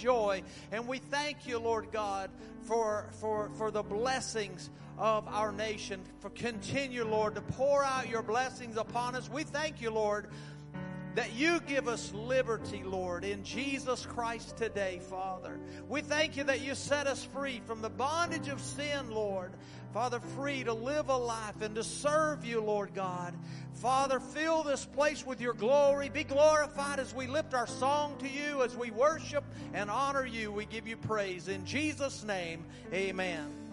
[0.00, 0.42] joy.
[0.72, 2.30] And we thank you, Lord God,
[2.62, 6.00] for, for, for the blessings of our nation.
[6.20, 9.30] For continue, Lord, to pour out your blessings upon us.
[9.30, 10.28] We thank you, Lord,
[11.14, 15.58] that you give us liberty, Lord, in Jesus Christ today, Father.
[15.88, 19.52] We thank you that you set us free from the bondage of sin, Lord.
[19.92, 23.34] Father, free to live a life and to serve you, Lord God.
[23.74, 26.08] Father, fill this place with your glory.
[26.08, 30.52] Be glorified as we lift our song to you, as we worship and honor you.
[30.52, 31.48] We give you praise.
[31.48, 33.69] In Jesus' name, amen.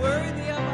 [0.00, 0.67] worthy of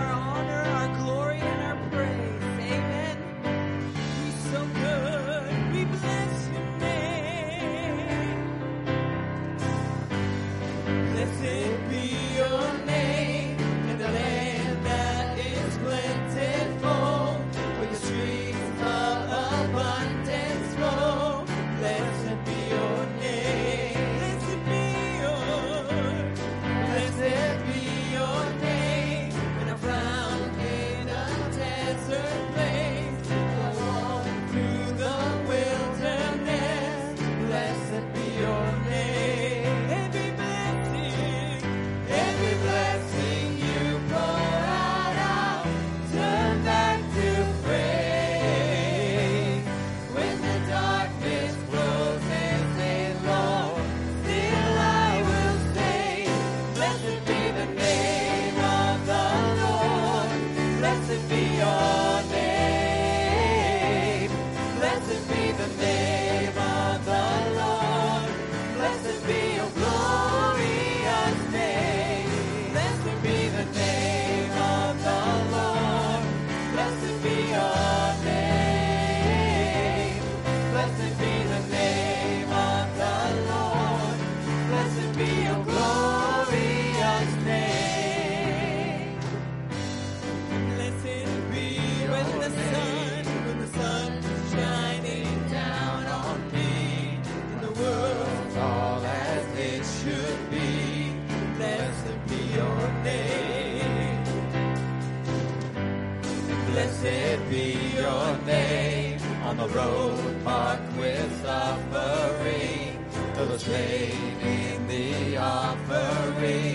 [109.58, 112.98] on the road marked with suffering,
[113.36, 116.73] illustrating the offering.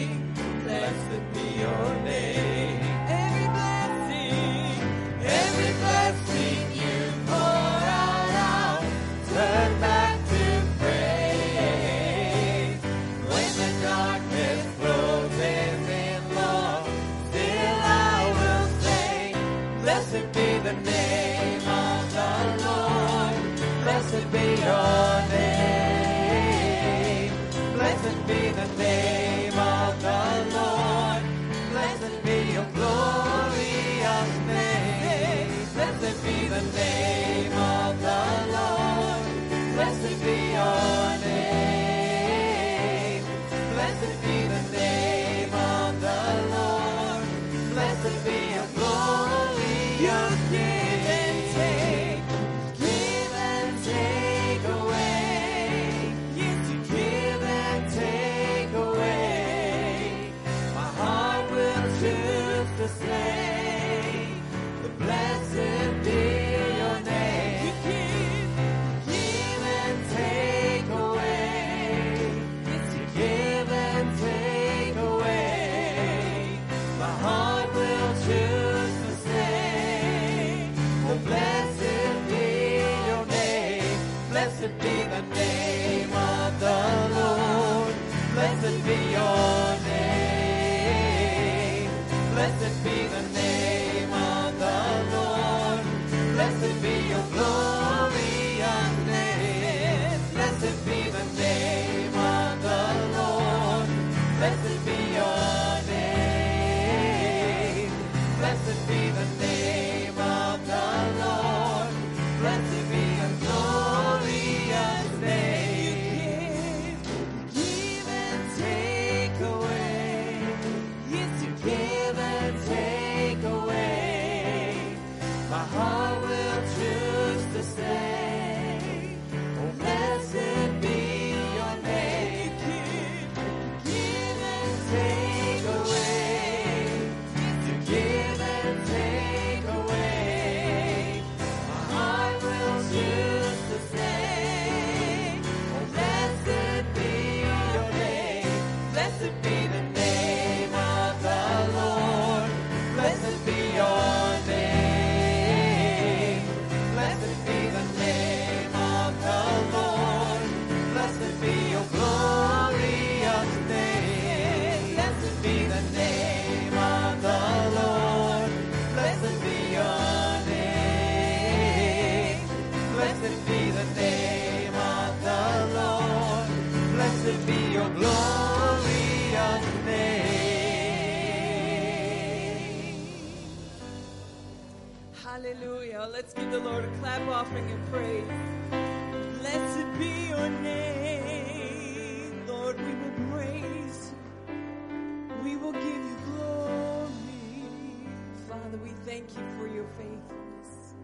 [199.29, 200.95] thank you for your faithfulness.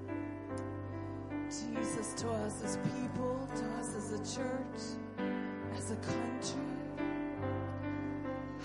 [1.50, 4.82] Jesus, to us as people, to us as a church,
[5.78, 6.62] as a country.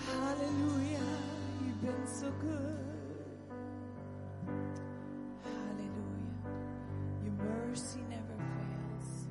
[0.07, 0.99] Hallelujah,
[1.63, 2.77] you've been so good.
[5.43, 6.41] Hallelujah,
[7.23, 9.27] your mercy never fails.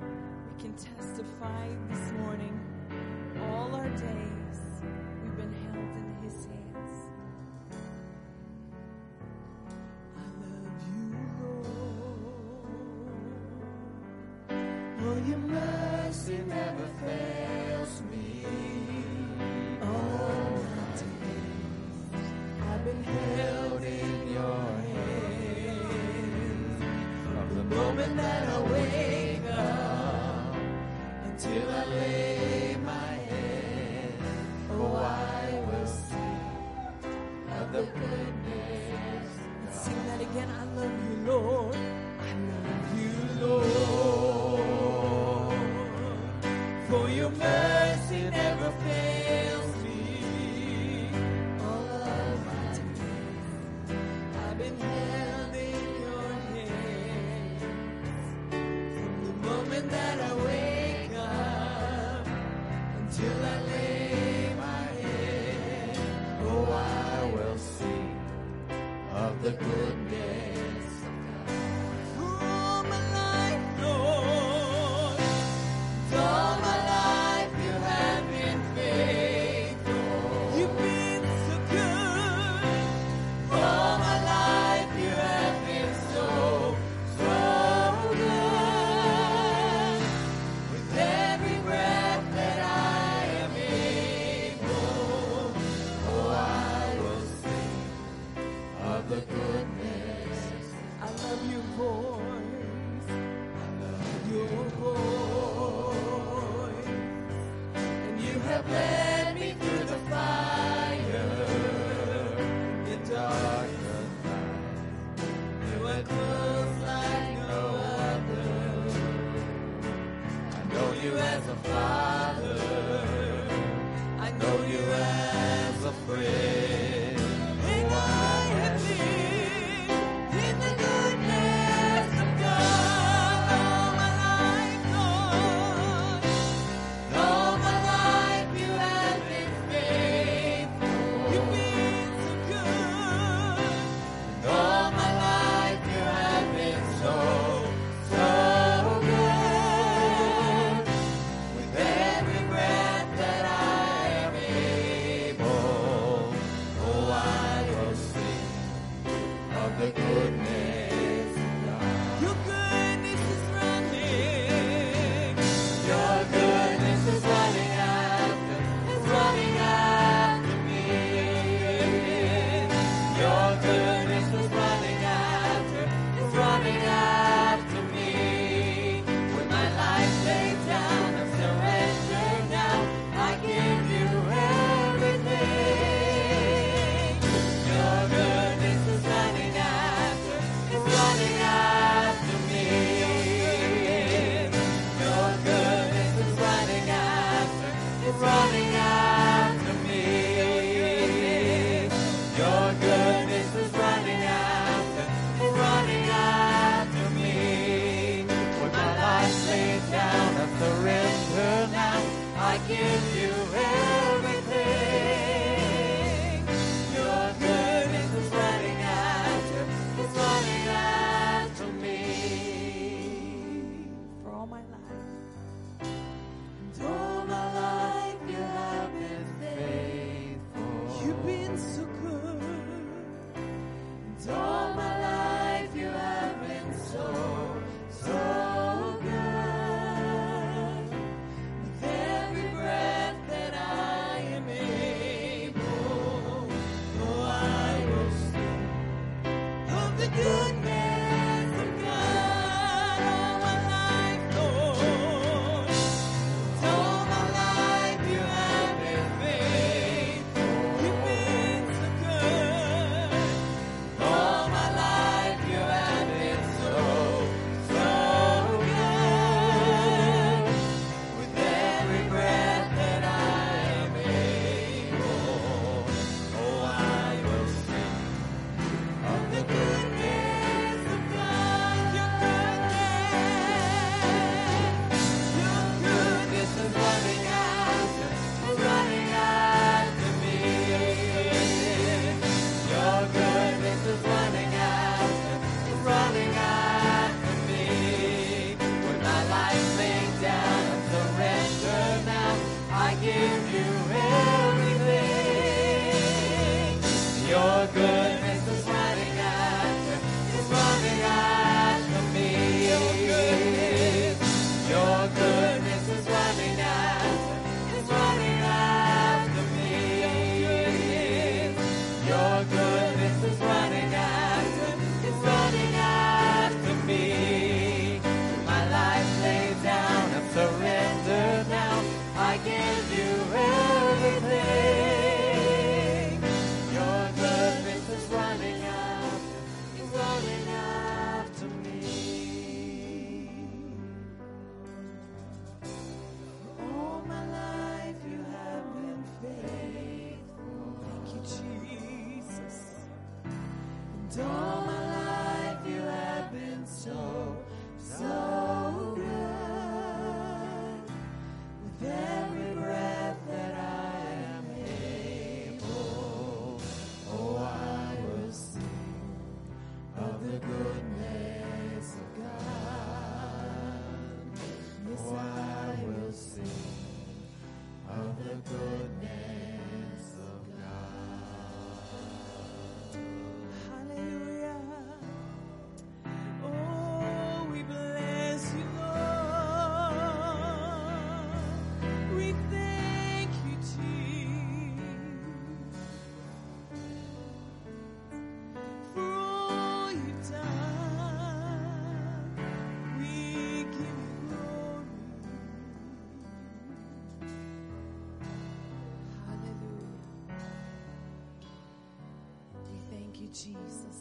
[0.00, 2.60] We can testify this morning
[3.50, 4.37] all our days.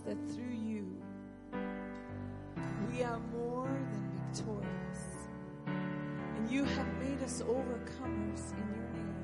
[0.07, 0.87] That through you
[2.89, 5.27] we are more than victorious.
[5.65, 9.15] And you have made us overcomers in your name.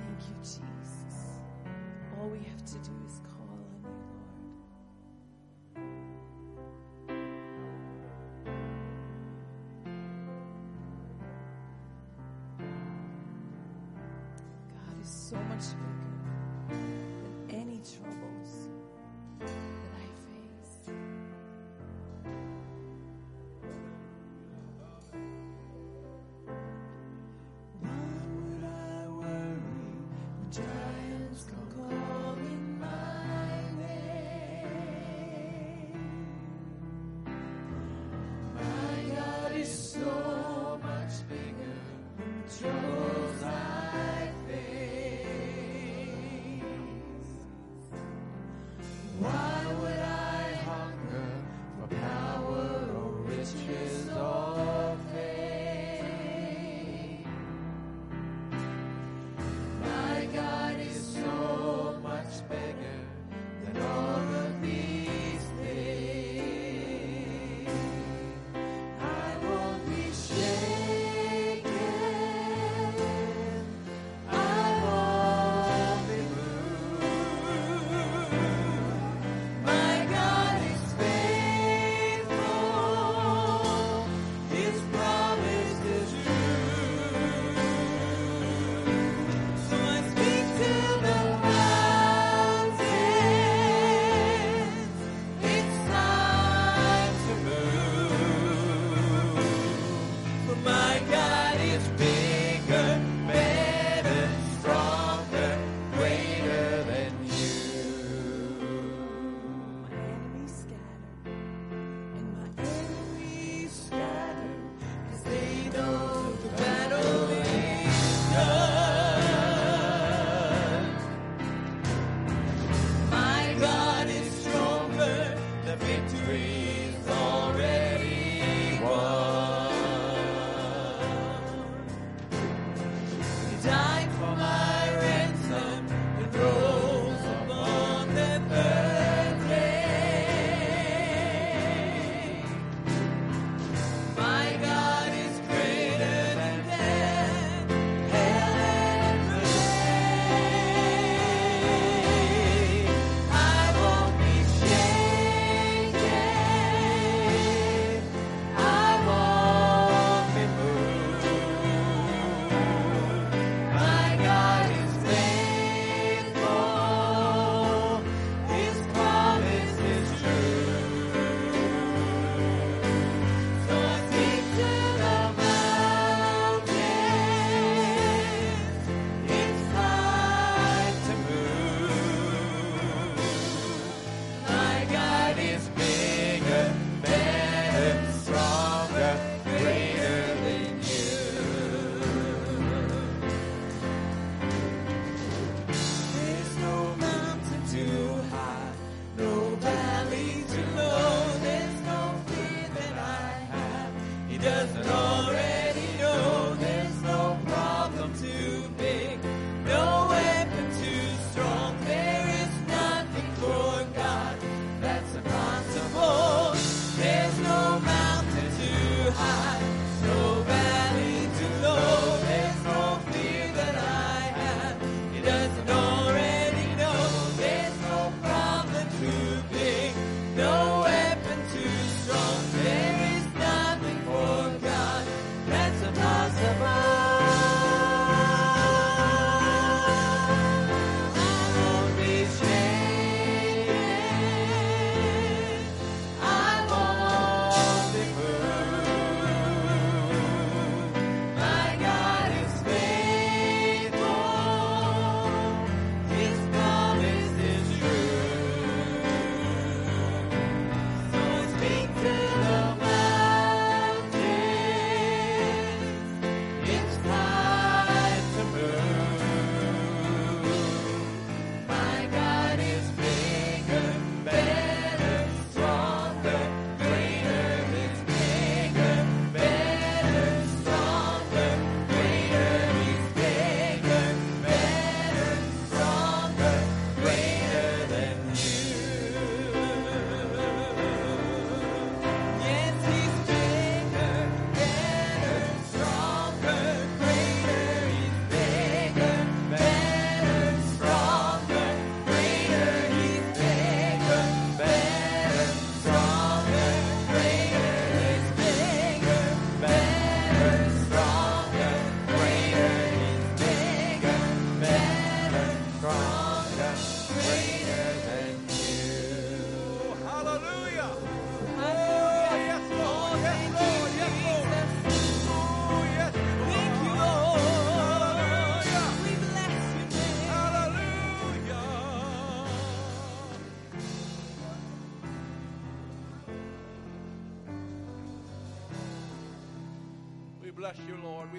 [0.00, 1.38] Thank you, Jesus.
[2.18, 4.42] All we have to do is call on you, Lord.
[14.74, 15.66] God is so much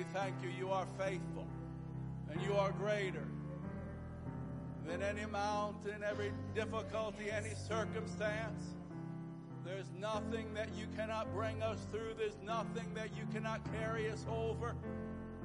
[0.03, 0.49] We thank you.
[0.49, 1.47] You are faithful
[2.29, 3.25] and you are greater
[4.85, 8.63] than any mountain, every difficulty, any circumstance.
[9.63, 12.15] There's nothing that you cannot bring us through.
[12.17, 14.75] There's nothing that you cannot carry us over.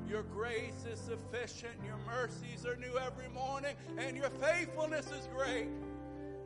[0.08, 1.74] Your grace is sufficient.
[1.84, 5.68] Your mercies are new every morning, and your faithfulness is great.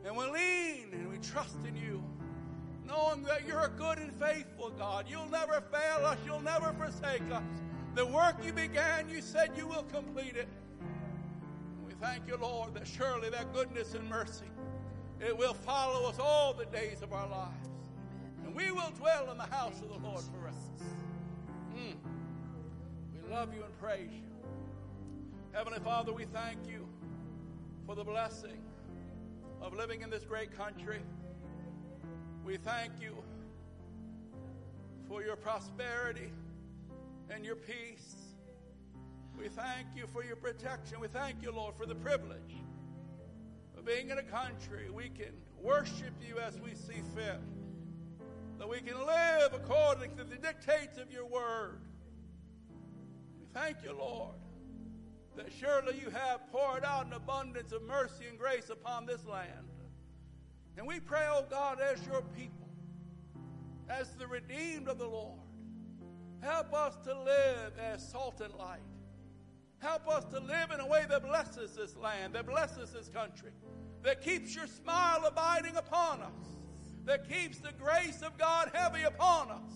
[0.05, 2.03] And we lean and we trust in you,
[2.85, 5.05] knowing that you're a good and faithful God.
[5.09, 7.41] You'll never fail us, you'll never forsake us.
[7.95, 10.47] The work you began, you said you will complete it.
[11.85, 14.45] We thank you, Lord, that surely that goodness and mercy
[15.19, 17.69] it will follow us all the days of our lives.
[18.43, 20.57] And we will dwell in the house of the Lord forever.
[21.77, 21.95] Mm.
[23.13, 24.23] We love you and praise you.
[25.53, 26.87] Heavenly Father, we thank you
[27.85, 28.59] for the blessing
[29.61, 30.99] of living in this great country.
[32.43, 33.15] We thank you
[35.07, 36.31] for your prosperity
[37.33, 38.15] and your peace.
[39.37, 40.99] We thank you for your protection.
[40.99, 42.55] We thank you, Lord, for the privilege
[43.77, 47.39] of being in a country we can worship you as we see fit,
[48.59, 51.81] that we can live according to the dictates of your word.
[53.39, 54.35] We thank you, Lord,
[55.35, 59.67] that surely you have poured out an abundance of mercy and grace upon this land.
[60.77, 62.69] And we pray, oh God, as your people,
[63.89, 65.42] as the redeemed of the Lord,
[66.43, 68.79] help us to live as salt and light.
[69.79, 73.51] Help us to live in a way that blesses this land, that blesses this country,
[74.03, 76.47] that keeps your smile abiding upon us,
[77.05, 79.71] that keeps the grace of God heavy upon us.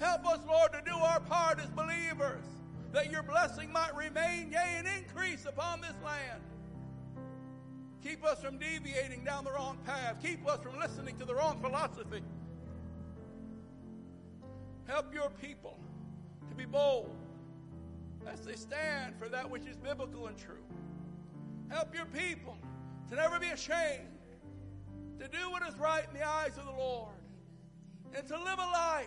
[0.00, 2.44] Help us, Lord, to do our part as believers,
[2.92, 6.42] that your blessing might remain, yea, and increase upon this land.
[8.02, 10.16] Keep us from deviating down the wrong path.
[10.22, 12.22] Keep us from listening to the wrong philosophy.
[14.86, 15.78] Help your people
[16.58, 17.14] be bold
[18.26, 20.64] as they stand for that which is biblical and true.
[21.70, 22.56] Help your people
[23.08, 24.08] to never be ashamed,
[25.18, 27.14] to do what is right in the eyes of the Lord,
[28.14, 29.06] and to live a life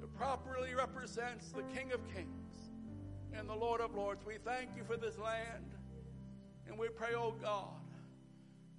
[0.00, 2.70] that properly represents the King of Kings
[3.32, 4.24] and the Lord of Lords.
[4.26, 5.70] We thank you for this land,
[6.66, 7.68] and we pray, oh God,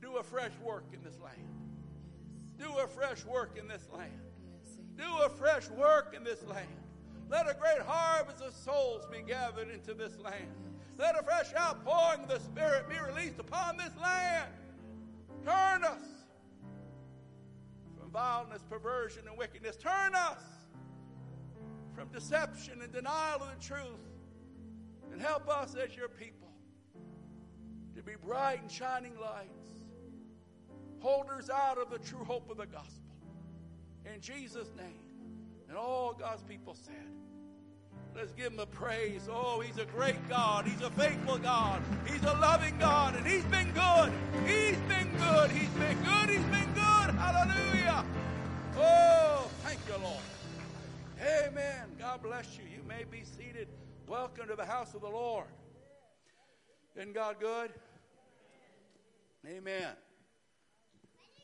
[0.01, 1.37] do a fresh work in this land.
[2.57, 4.26] Do a fresh work in this land.
[4.97, 6.67] Do a fresh work in this land.
[7.29, 10.51] Let a great harvest of souls be gathered into this land.
[10.97, 14.49] Let a fresh outpouring of the Spirit be released upon this land.
[15.45, 16.01] Turn us
[17.99, 19.75] from vileness, perversion, and wickedness.
[19.75, 20.41] Turn us
[21.93, 23.81] from deception and denial of the truth.
[25.11, 26.49] And help us as your people
[27.95, 29.83] to be bright and shining lights,
[30.99, 33.06] holders out of the true hope of the gospel.
[34.13, 34.99] In Jesus' name.
[35.69, 36.95] And all God's people said,
[38.15, 39.29] Let's give him a praise.
[39.31, 40.65] Oh, he's a great God.
[40.65, 41.83] He's a faithful God.
[42.07, 43.15] He's a loving God.
[43.15, 44.11] And he's been good.
[44.45, 45.51] He's been good.
[45.51, 46.29] He's been good.
[46.29, 47.13] He's been good.
[47.13, 48.03] Hallelujah.
[48.75, 50.23] Oh, thank you, Lord.
[51.21, 51.83] Amen.
[51.99, 52.63] God bless you.
[52.63, 53.67] You may be seated.
[54.07, 55.45] Welcome to the house of the Lord.
[56.95, 57.71] Isn't God good?
[59.45, 59.93] Amen.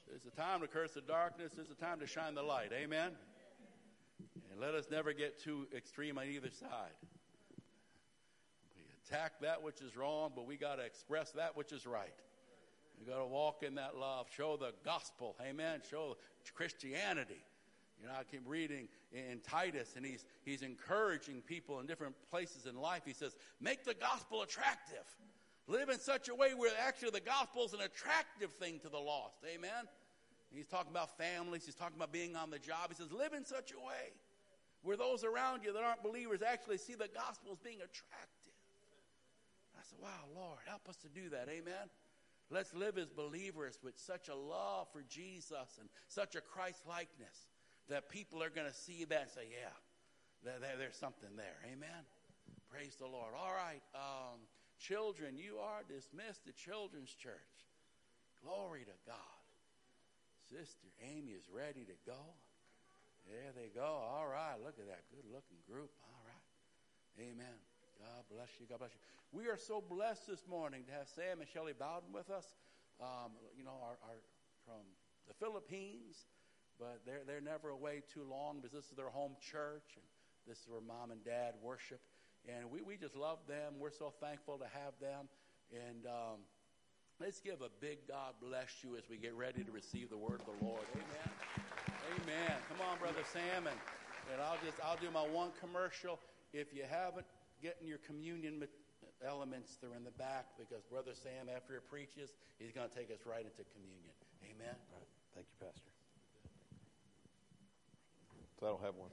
[0.10, 1.54] There's a time to curse the darkness.
[1.56, 2.72] There's a time to shine the light.
[2.74, 3.12] Amen.
[4.52, 6.94] And let us never get too extreme on either side.
[8.76, 12.14] We attack that which is wrong, but we got to express that which is right.
[13.00, 16.18] We got to walk in that love, show the gospel, amen, show
[16.54, 17.44] Christianity.
[18.00, 22.66] You know, I keep reading in Titus, and he's, he's encouraging people in different places
[22.66, 23.02] in life.
[23.06, 25.06] He says, make the gospel attractive.
[25.68, 29.00] Live in such a way where actually the gospel is an attractive thing to the
[29.00, 29.38] lost.
[29.48, 29.88] Amen?
[30.52, 31.66] He's talking about families.
[31.66, 32.90] He's talking about being on the job.
[32.90, 34.14] He says, live in such a way
[34.84, 38.54] where those around you that aren't believers actually see the gospel as being attractive.
[39.76, 41.48] I said, wow, Lord, help us to do that.
[41.50, 41.90] Amen?
[42.52, 47.48] Let's live as believers with such a love for Jesus and such a Christ likeness
[47.90, 49.74] that people are going to see that and say, yeah,
[50.44, 51.58] there, there, there's something there.
[51.66, 52.04] Amen?
[52.70, 53.34] Praise the Lord.
[53.38, 53.82] All right.
[53.96, 54.40] Um,
[54.84, 57.56] children, you are dismissed to Children's Church.
[58.44, 59.40] Glory to God.
[60.52, 62.20] Sister Amy is ready to go.
[63.32, 63.88] There they go.
[63.88, 64.60] All right.
[64.60, 65.90] Look at that good looking group.
[66.04, 67.24] All right.
[67.24, 67.56] Amen.
[68.04, 68.68] God bless you.
[68.68, 69.00] God bless you.
[69.32, 72.46] We are so blessed this morning to have Sam and Shelley Bowden with us.
[73.00, 74.20] Um, you know, our, our,
[74.68, 74.84] from
[75.28, 76.28] the Philippines,
[76.78, 80.06] but they're, they're never away too long because this is their home church and
[80.46, 82.04] this is where mom and dad worship.
[82.48, 83.80] And we, we just love them.
[83.80, 85.32] We're so thankful to have them.
[85.72, 86.44] And um,
[87.20, 90.42] let's give a big God bless you as we get ready to receive the word
[90.42, 90.84] of the Lord.
[90.94, 91.30] Amen.
[92.20, 92.56] Amen.
[92.68, 93.68] Come on, Brother Sam.
[93.68, 93.80] And,
[94.32, 96.20] and I'll just, I'll do my one commercial.
[96.52, 97.26] If you haven't
[97.64, 98.68] gotten your communion
[99.26, 103.10] elements, they're in the back because Brother Sam, after he preaches, he's going to take
[103.10, 104.12] us right into communion.
[104.44, 104.76] Amen.
[104.92, 105.08] Right.
[105.34, 105.92] Thank you, Pastor.
[108.60, 109.10] So I don't have one.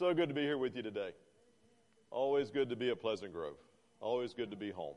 [0.00, 1.10] So good to be here with you today.
[2.10, 3.58] Always good to be at Pleasant Grove.
[4.00, 4.94] Always good to be home.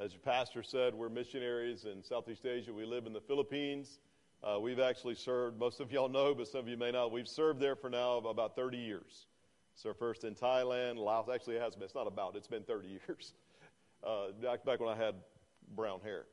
[0.00, 2.72] As your pastor said, we're missionaries in Southeast Asia.
[2.72, 3.98] We live in the Philippines.
[4.40, 7.10] Uh, we've actually served, most of y'all know, but some of you may not.
[7.10, 9.26] We've served there for now about 30 years.
[9.74, 11.28] So first in Thailand, Laos.
[11.28, 11.82] Actually, it has been.
[11.82, 12.36] It's not about.
[12.36, 13.32] It's been 30 years.
[14.06, 15.16] Uh, back back when I had
[15.74, 16.26] brown hair.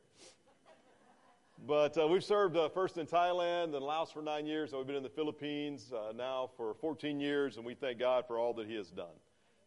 [1.67, 4.87] But uh, we've served uh, first in Thailand, then Laos for nine years, and we've
[4.87, 8.51] been in the Philippines uh, now for 14 years, and we thank God for all
[8.55, 9.13] that He has done.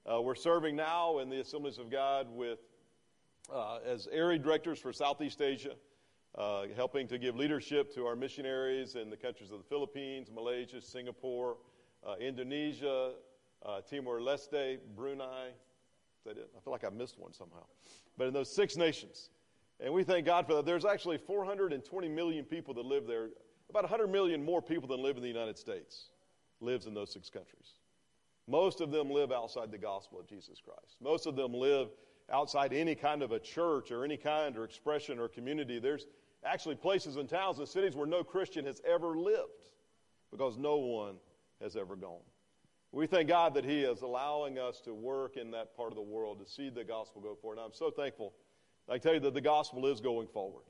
[0.04, 2.59] Uh, we're serving now in the Assemblies of God with
[3.52, 5.76] uh, as area directors for Southeast Asia,
[6.37, 10.80] uh, helping to give leadership to our missionaries in the countries of the Philippines, Malaysia,
[10.80, 11.59] Singapore,
[12.18, 13.12] Indonesia,
[13.88, 15.46] Timor Leste, Brunei.
[15.46, 16.50] Is that it?
[16.57, 17.64] I feel like I missed one somehow.
[18.18, 19.30] But in those six nations.
[19.80, 20.66] And we thank God for that.
[20.66, 23.30] There's actually 420 million people that live there.
[23.70, 26.10] About 100 million more people than live in the United States
[26.60, 27.74] lives in those six countries.
[28.46, 30.96] Most of them live outside the gospel of Jesus Christ.
[31.00, 31.88] Most of them live
[32.32, 35.78] outside any kind of a church or any kind or expression or community.
[35.78, 36.06] There's
[36.44, 39.70] actually places and towns and cities where no Christian has ever lived
[40.30, 41.16] because no one
[41.60, 42.20] has ever gone.
[42.92, 46.02] We thank God that He is allowing us to work in that part of the
[46.02, 47.58] world to see the gospel go forward.
[47.58, 48.34] And I'm so thankful
[48.88, 50.64] I tell you that the gospel is going forward.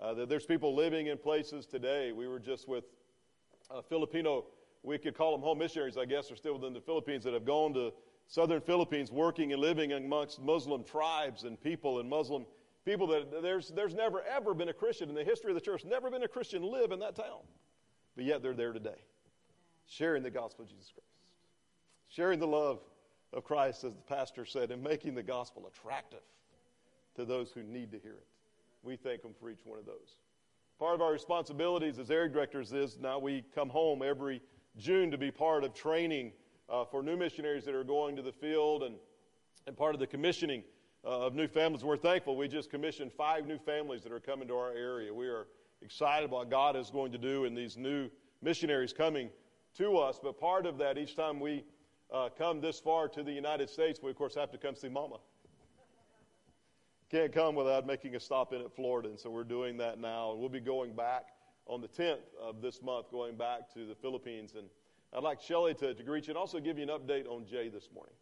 [0.00, 2.12] Uh, that there's people living in places today.
[2.12, 2.84] We were just with
[3.70, 4.44] uh, Filipino,
[4.82, 7.44] we could call them home missionaries, I guess, are still within the Philippines that have
[7.44, 7.92] gone to
[8.28, 12.46] southern Philippines working and living amongst Muslim tribes and people and Muslim
[12.84, 15.84] people that there's, there's never ever been a Christian in the history of the church,
[15.84, 17.40] never been a Christian live in that town.
[18.16, 19.02] But yet they're there today,
[19.86, 21.06] sharing the gospel of Jesus Christ,
[22.08, 22.80] sharing the love
[23.34, 26.22] of Christ, as the pastor said, and making the gospel attractive
[27.18, 28.26] to those who need to hear it.
[28.82, 30.20] We thank Him for each one of those.
[30.78, 34.40] Part of our responsibilities as area directors is now we come home every
[34.76, 36.32] June to be part of training
[36.70, 38.94] uh, for new missionaries that are going to the field and,
[39.66, 40.62] and part of the commissioning
[41.04, 41.84] uh, of new families.
[41.84, 45.12] We're thankful we just commissioned five new families that are coming to our area.
[45.12, 45.48] We are
[45.82, 48.08] excited about what God is going to do in these new
[48.42, 49.30] missionaries coming
[49.78, 50.20] to us.
[50.22, 51.64] But part of that, each time we
[52.12, 54.88] uh, come this far to the United States, we of course have to come see
[54.88, 55.16] Mama
[57.10, 59.08] can't come without making a stop in at Florida.
[59.08, 60.32] And so we're doing that now.
[60.32, 61.28] And we'll be going back
[61.66, 64.54] on the 10th of this month, going back to the Philippines.
[64.56, 64.68] And
[65.14, 67.68] I'd like Shelley to, to greet you and also give you an update on Jay
[67.68, 68.14] this morning.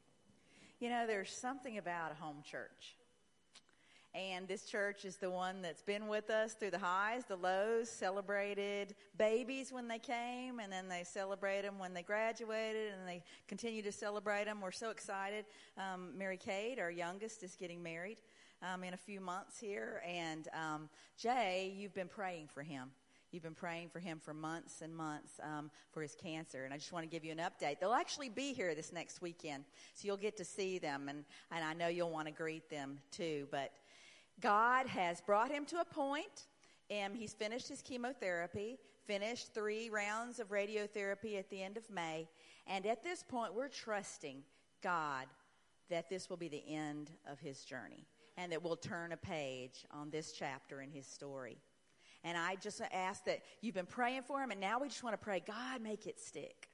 [0.79, 2.97] You know, there's something about a home church.
[4.15, 7.91] And this church is the one that's been with us through the highs, the lows,
[7.91, 13.23] celebrated babies when they came, and then they celebrate them when they graduated, and they
[13.47, 14.63] continue to celebrate them.
[14.63, 15.45] We're so excited.
[15.77, 18.17] Um, Mary Kate, our youngest, is getting married
[18.63, 20.03] um, in a few months here.
[20.07, 22.91] And um, Jay, you've been praying for him.
[23.33, 26.65] You've been praying for him for months and months um, for his cancer.
[26.65, 27.81] And I just want to give you an update.
[27.81, 29.65] They'll actually be here this next weekend,
[29.95, 31.09] so you'll get to see them.
[31.09, 33.49] And, and I know you'll want to greet them too.
[33.51, 33.73] But
[34.41, 36.47] God has brought him to a point,
[36.89, 42.29] and he's finished his chemotherapy, finished three rounds of radiotherapy at the end of May.
[42.67, 44.43] And at this point, we're trusting
[44.83, 45.27] God
[45.91, 49.85] that this will be the end of his journey and that we'll turn a page
[49.91, 51.59] on this chapter in his story.
[52.25, 55.15] And I just ask that you've been praying for him, and now we just want
[55.15, 56.69] to pray, God, make it stick.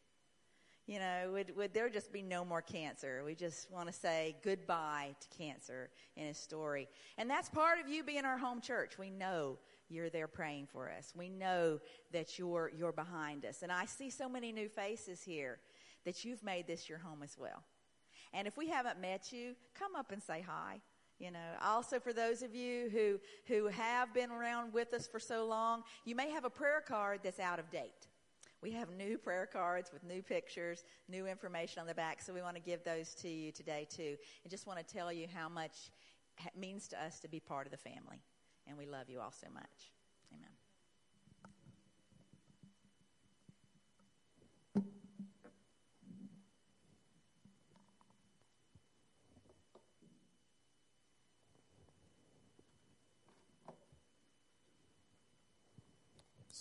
[0.87, 3.23] You know, would, would there just be no more cancer?
[3.25, 6.89] We just want to say goodbye to cancer in his story.
[7.19, 8.99] And that's part of you being our home church.
[8.99, 11.13] We know you're there praying for us.
[11.17, 11.81] We know
[12.13, 13.63] that you're, you're behind us.
[13.63, 15.59] And I see so many new faces here
[16.05, 17.63] that you've made this your home as well.
[18.33, 20.81] And if we haven't met you, come up and say hi.
[21.23, 25.21] You know, also for those of you who, who have been around with us for
[25.21, 28.09] so long, you may have a prayer card that's out of date.
[28.61, 32.43] We have new prayer cards with new pictures, new information on the back, so we
[32.43, 34.17] want to give those to you today too.
[34.43, 35.93] And just want to tell you how much
[36.45, 38.21] it means to us to be part of the family.
[38.67, 39.93] And we love you all so much.
[40.35, 40.62] Amen.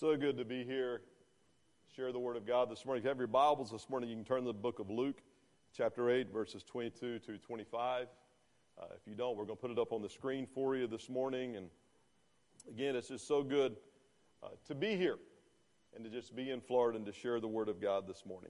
[0.01, 1.01] So good to be here.
[1.95, 3.01] Share the Word of God this morning.
[3.01, 5.21] If you have your Bibles this morning, you can turn to the book of Luke,
[5.77, 8.07] chapter 8, verses 22 to 25.
[8.81, 10.87] Uh, if you don't, we're going to put it up on the screen for you
[10.87, 11.55] this morning.
[11.55, 11.69] And
[12.67, 13.75] again, it's just so good
[14.41, 15.17] uh, to be here
[15.95, 18.49] and to just be in Florida and to share the Word of God this morning.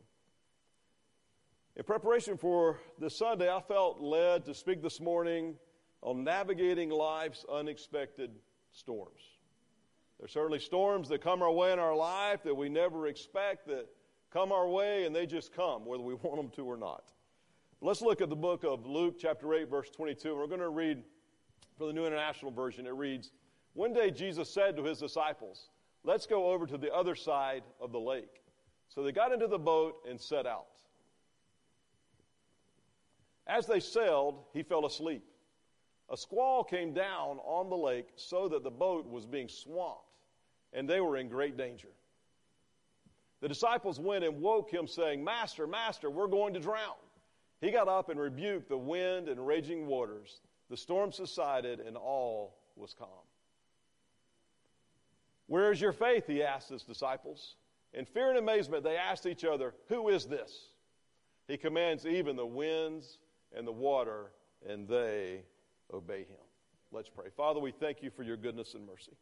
[1.76, 5.56] In preparation for this Sunday, I felt led to speak this morning
[6.02, 8.32] on navigating life's unexpected
[8.72, 9.41] storms.
[10.22, 13.88] There's certainly storms that come our way in our life that we never expect that
[14.32, 17.11] come our way and they just come, whether we want them to or not.
[17.82, 20.36] Let's look at the book of Luke, chapter 8, verse 22.
[20.36, 21.01] We're going to read
[21.76, 22.86] from the New International Version.
[22.86, 23.32] It reads
[23.74, 25.69] One day Jesus said to his disciples,
[26.03, 28.43] Let's go over to the other side of the lake.
[28.89, 30.67] So they got into the boat and set out.
[33.47, 35.24] As they sailed, he fell asleep.
[36.11, 40.11] A squall came down on the lake so that the boat was being swamped,
[40.74, 41.89] and they were in great danger.
[43.41, 46.95] The disciples went and woke him, saying, Master, Master, we're going to drown.
[47.59, 50.41] He got up and rebuked the wind and raging waters.
[50.69, 53.09] The storm subsided, and all was calm.
[55.47, 56.28] Where is your faith?
[56.28, 57.55] He asked his disciples.
[57.93, 60.69] In fear and amazement, they asked each other, Who is this?
[61.47, 63.17] He commands even the winds
[63.53, 64.32] and the water,
[64.67, 65.41] and they
[65.93, 66.45] obey him.
[66.91, 67.26] Let's pray.
[67.36, 69.13] Father, we thank you for your goodness and mercy.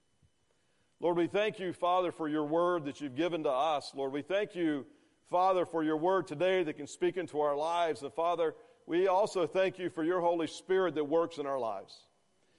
[1.01, 3.93] Lord, we thank you, Father, for your word that you've given to us.
[3.95, 4.85] Lord, we thank you,
[5.29, 8.01] Father, for your word today that can speak into our lives.
[8.01, 8.53] And Father,
[8.85, 12.01] we also thank you for your Holy Spirit that works in our lives.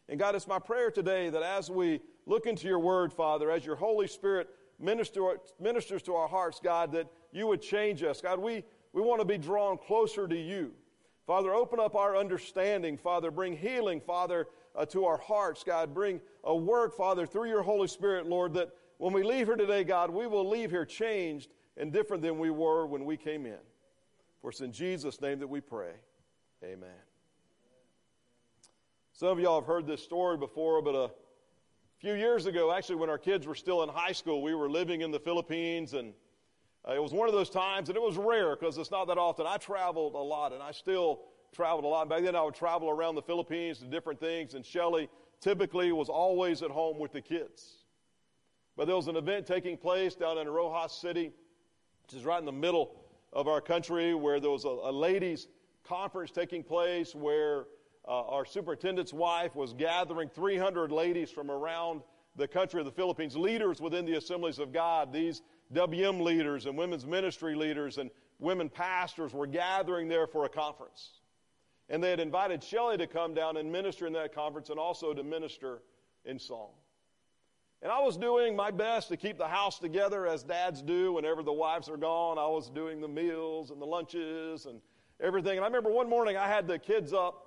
[0.09, 3.67] And God, it's my prayer today that as we look into your word, Father, as
[3.67, 8.23] your Holy Spirit minister, ministers to our hearts, God, that you would change us.
[8.23, 8.65] God, we,
[8.95, 10.73] we want to be drawn closer to you.
[11.27, 12.97] Father, open up our understanding.
[12.97, 14.47] Father, bring healing, Father,
[14.77, 15.65] uh, to our hearts.
[15.65, 19.57] God, bring a work, Father, through your Holy Spirit, Lord, that when we leave here
[19.57, 23.47] today, God, we will leave here changed and different than we were when we came
[23.47, 23.59] in.
[24.41, 25.93] For it's in Jesus' name that we pray.
[26.65, 26.89] Amen.
[29.13, 31.11] Some of y'all have heard this story before, but a
[31.99, 35.03] few years ago, actually, when our kids were still in high school, we were living
[35.03, 36.15] in the Philippines and
[36.89, 39.19] uh, it was one of those times, and it was rare because it's not that
[39.19, 39.47] often.
[39.47, 41.21] I traveled a lot, and I still
[41.53, 42.09] traveled a lot.
[42.09, 45.09] Back then, I would travel around the Philippines to different things, and Shelly
[45.41, 47.85] typically was always at home with the kids.
[48.77, 51.33] But there was an event taking place down in Roxas City,
[52.03, 52.97] which is right in the middle
[53.33, 55.49] of our country, where there was a, a ladies'
[55.85, 57.67] conference taking place where
[58.07, 62.03] uh, our superintendent's wife was gathering 300 ladies from around
[62.37, 65.13] the country of the Philippines, leaders within the assemblies of God.
[65.13, 65.43] These
[65.73, 71.20] WM leaders and women's ministry leaders and women pastors were gathering there for a conference.
[71.91, 75.13] And they had invited Shelley to come down and minister in that conference and also
[75.13, 75.83] to minister
[76.25, 76.71] in song.
[77.83, 81.43] And I was doing my best to keep the house together as dads do whenever
[81.43, 82.39] the wives are gone.
[82.39, 84.81] I was doing the meals and the lunches and
[85.19, 85.57] everything.
[85.57, 87.47] And I remember one morning I had the kids up.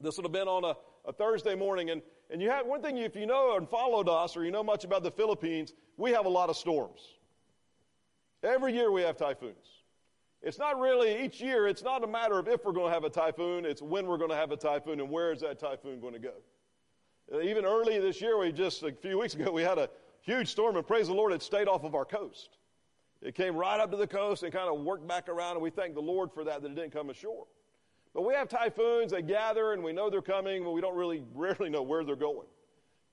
[0.00, 1.90] This would have been on a, a Thursday morning.
[1.90, 4.64] And, and you had one thing, if you know and followed us or you know
[4.64, 7.00] much about the Philippines, we have a lot of storms.
[8.42, 9.79] Every year we have typhoons.
[10.42, 13.04] It's not really, each year, it's not a matter of if we're going to have
[13.04, 16.00] a typhoon, it's when we're going to have a typhoon and where is that typhoon
[16.00, 16.32] going to go.
[17.42, 19.88] Even early this year, we just, a few weeks ago, we had a
[20.22, 22.58] huge storm, and praise the Lord, it stayed off of our coast.
[23.20, 25.70] It came right up to the coast and kind of worked back around, and we
[25.70, 27.46] thank the Lord for that, that it didn't come ashore.
[28.14, 31.22] But we have typhoons, they gather, and we know they're coming, but we don't really,
[31.34, 32.48] rarely know where they're going.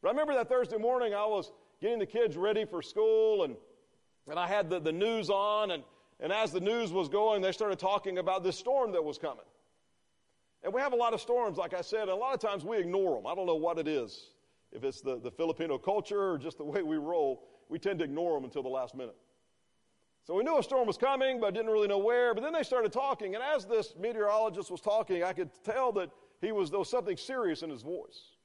[0.01, 1.51] But I remember that Thursday morning, I was
[1.81, 3.55] getting the kids ready for school, and
[4.29, 5.83] and I had the, the news on, and,
[6.19, 9.45] and as the news was going, they started talking about this storm that was coming.
[10.63, 12.65] And we have a lot of storms, like I said, and a lot of times
[12.65, 13.27] we ignore them.
[13.27, 14.31] I don't know what it is.
[14.71, 18.05] If it's the, the Filipino culture or just the way we roll, we tend to
[18.05, 19.15] ignore them until the last minute.
[20.25, 22.33] So we knew a storm was coming, but didn't really know where.
[22.33, 26.09] But then they started talking, and as this meteorologist was talking, I could tell that
[26.41, 28.35] he was there was something serious in his voice.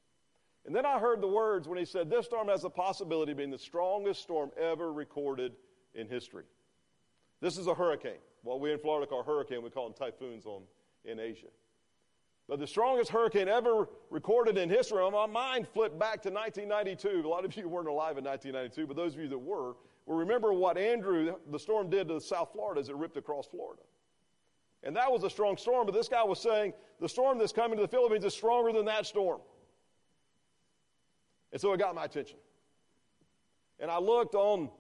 [0.65, 3.39] And then I heard the words when he said, This storm has the possibility of
[3.39, 5.55] being the strongest storm ever recorded
[5.95, 6.45] in history.
[7.43, 8.21] This is a hurricane.
[8.45, 10.63] What we in Florida call hurricane, we call them typhoons on,
[11.05, 11.49] in Asia.
[12.49, 17.27] But the strongest hurricane ever recorded in history, my mind flipped back to 1992.
[17.27, 19.75] A lot of you weren't alive in 1992, but those of you that were,
[20.07, 23.83] will remember what Andrew, the storm, did to South Florida as it ripped across Florida.
[24.85, 27.77] And that was a strong storm, but this guy was saying the storm that's coming
[27.77, 29.41] to the Philippines is stronger than that storm.
[31.51, 32.39] And so it got my attention.
[33.81, 34.71] And I looked on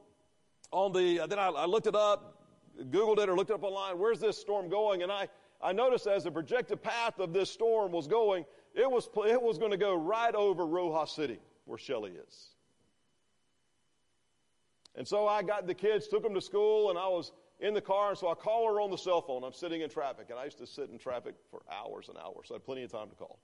[0.71, 2.42] on the, then I, I looked it up,
[2.81, 3.99] Googled it or looked it up online.
[3.99, 5.03] Where's this storm going?
[5.03, 5.29] And I,
[5.63, 8.45] I noticed as the projected path of this storm was going,
[8.75, 12.49] it was, it was going to go right over Roxas City, where Shelley is.
[14.95, 17.81] And so I got the kids, took them to school, and I was in the
[17.81, 19.45] car, and so I call her on the cell phone.
[19.45, 22.49] I'm sitting in traffic, and I used to sit in traffic for hours and hours,
[22.49, 23.39] so I had plenty of time to call.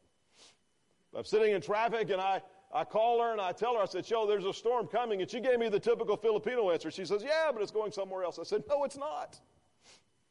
[1.17, 2.43] I'm sitting in traffic, and I,
[2.73, 5.23] I call her, and I tell her, I said, Joe, there's a storm coming.
[5.23, 6.91] And she gave me the typical Filipino answer.
[6.91, 8.39] She says, Yeah, but it's going somewhere else.
[8.39, 9.39] I said, No, it's not.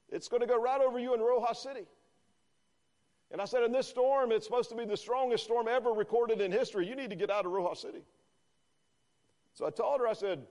[0.09, 1.85] It's going to go right over you in Roxas City.
[3.31, 6.39] And I said, In this storm, it's supposed to be the strongest storm ever recorded
[6.39, 6.87] in history.
[6.87, 8.03] You need to get out of Roxas City.
[9.53, 10.45] So I told her, I said,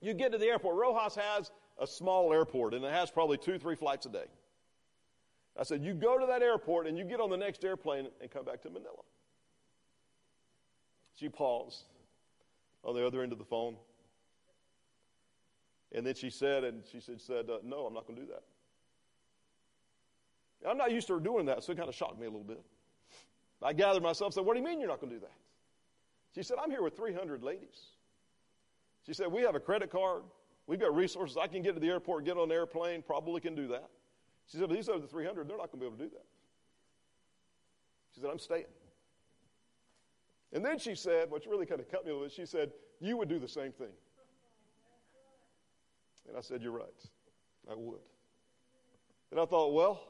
[0.00, 0.76] You get to the airport.
[0.76, 1.50] Roxas has
[1.80, 4.26] a small airport, and it has probably two, three flights a day.
[5.58, 8.30] I said, You go to that airport and you get on the next airplane and
[8.30, 9.02] come back to Manila.
[11.18, 11.84] She paused
[12.84, 13.76] on the other end of the phone.
[15.92, 18.32] And then she said, and she said, said uh, No, I'm not going to do
[18.32, 18.42] that.
[20.68, 22.44] I'm not used to her doing that, so it kind of shocked me a little
[22.44, 22.60] bit.
[23.62, 25.32] I gathered myself and said, What do you mean you're not going to do that?
[26.34, 27.86] She said, I'm here with 300 ladies.
[29.06, 30.22] She said, We have a credit card.
[30.66, 31.36] We've got resources.
[31.40, 33.88] I can get to the airport, get on an airplane, probably can do that.
[34.46, 36.26] She said, But these other 300, they're not going to be able to do that.
[38.14, 38.64] She said, I'm staying.
[40.52, 42.72] And then she said, which really kind of cut me a little bit, she said,
[43.00, 43.92] You would do the same thing.
[46.26, 46.86] And I said, You're right.
[47.70, 48.00] I would.
[49.30, 50.00] And I thought, well,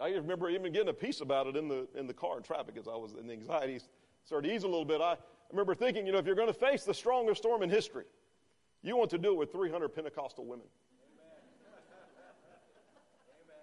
[0.00, 2.76] I remember even getting a piece about it in the, in the car in traffic
[2.78, 3.80] as I was, in the anxiety
[4.24, 5.00] started to ease a little bit.
[5.00, 5.16] I
[5.50, 8.04] remember thinking, you know, if you're going to face the strongest storm in history,
[8.82, 10.66] you want to do it with 300 Pentecostal women.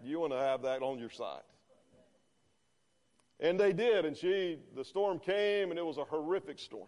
[0.03, 1.41] You want to have that on your side.
[3.41, 6.87] And they did, and she, the storm came, and it was a horrific storm.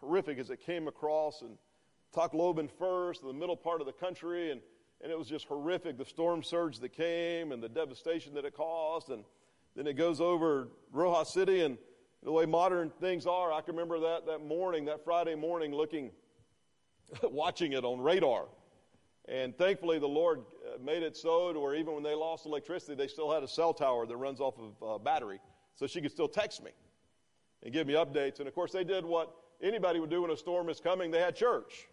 [0.00, 1.58] Horrific as it came across, and
[2.16, 4.62] Tacloban first, the middle part of the country, and,
[5.02, 5.98] and it was just horrific.
[5.98, 9.22] The storm surge that came, and the devastation that it caused, and
[9.76, 11.76] then it goes over Roxas City, and
[12.22, 16.10] the way modern things are, I can remember that, that morning, that Friday morning, looking,
[17.22, 18.46] watching it on radar.
[19.28, 20.40] And thankfully, the Lord
[20.82, 23.74] made it so to where even when they lost electricity, they still had a cell
[23.74, 25.40] tower that runs off of uh, battery,
[25.74, 26.70] so she could still text me
[27.62, 28.38] and give me updates.
[28.38, 31.10] And of course, they did what anybody would do when a storm is coming.
[31.10, 31.88] They had church.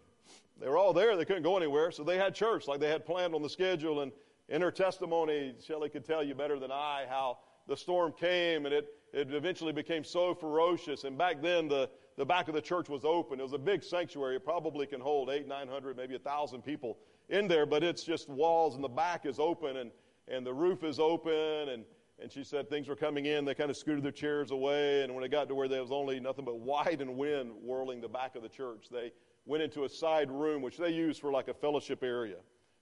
[0.60, 1.16] They were all there.
[1.16, 4.00] They couldn't go anywhere, so they had church like they had planned on the schedule.
[4.00, 4.12] And
[4.48, 8.74] in her testimony, Shelley could tell you better than I how the storm came and
[8.74, 11.04] it, it eventually became so ferocious.
[11.04, 13.38] And back then, the, the back of the church was open.
[13.38, 14.36] It was a big sanctuary.
[14.36, 16.98] It probably can hold eight, nine hundred, maybe a thousand people
[17.28, 19.90] in there, but it's just walls and the back is open and,
[20.28, 21.68] and the roof is open.
[21.68, 21.84] And,
[22.20, 23.44] and she said things were coming in.
[23.44, 25.02] They kind of scooted their chairs away.
[25.02, 28.00] And when it got to where there was only nothing but white and wind whirling
[28.00, 29.12] the back of the church, they
[29.46, 32.36] went into a side room, which they used for like a fellowship area,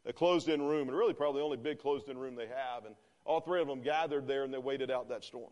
[0.05, 2.85] a closed in room, and really probably the only big closed in room they have.
[2.87, 2.95] And
[3.25, 5.51] all three of them gathered there and they waited out that storm.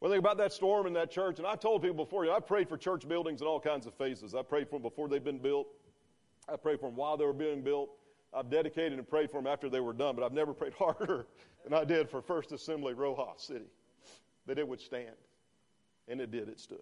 [0.00, 2.36] One thing about that storm in that church, and I've told people before, you know,
[2.36, 4.34] I prayed for church buildings in all kinds of phases.
[4.34, 5.68] I prayed for them before they've been built.
[6.52, 7.90] I prayed for them while they were being built.
[8.32, 11.26] I've dedicated and prayed for them after they were done, but I've never prayed harder
[11.64, 13.70] than I did for First Assembly Roxas City
[14.46, 15.16] that it would stand.
[16.08, 16.78] And it did, it stood.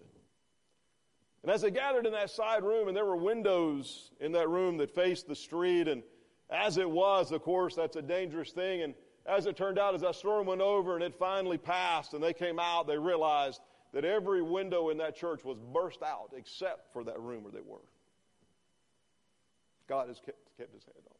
[1.43, 4.77] And as they gathered in that side room, and there were windows in that room
[4.77, 6.03] that faced the street, and
[6.49, 8.81] as it was, of course, that's a dangerous thing.
[8.81, 8.93] And
[9.25, 12.33] as it turned out, as that storm went over and it finally passed, and they
[12.33, 13.61] came out, they realized
[13.93, 17.61] that every window in that church was burst out except for that room where they
[17.65, 17.79] were.
[19.89, 21.15] God has kept, kept his hand on.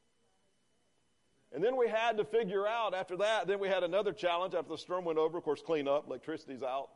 [1.51, 4.69] And then we had to figure out after that, then we had another challenge after
[4.69, 6.89] the storm went over, of course, clean up, electricity's out,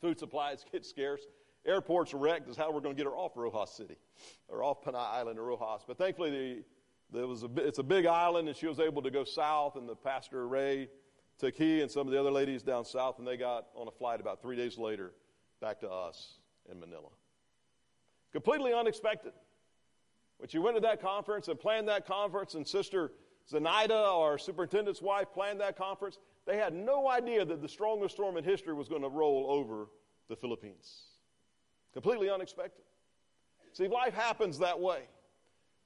[0.00, 1.22] food supplies get scarce.
[1.64, 3.96] Airport's wrecked is how we're going to get her off Roxas City
[4.48, 5.84] or off Panay Island or Roxas.
[5.86, 6.64] But thankfully, the,
[7.18, 9.88] there was a, it's a big island, and she was able to go south, and
[9.88, 10.88] the pastor Ray
[11.38, 13.90] took he and some of the other ladies down south, and they got on a
[13.90, 15.12] flight about three days later
[15.60, 16.38] back to us
[16.70, 17.08] in Manila.
[18.32, 19.32] Completely unexpected.
[20.42, 23.12] When she went to that conference and planned that conference, and Sister
[23.48, 28.36] Zenaida, our superintendent's wife, planned that conference, they had no idea that the strongest storm
[28.36, 29.86] in history was going to roll over
[30.28, 31.02] the Philippines.
[31.92, 32.82] Completely unexpected.
[33.72, 35.02] See, life happens that way.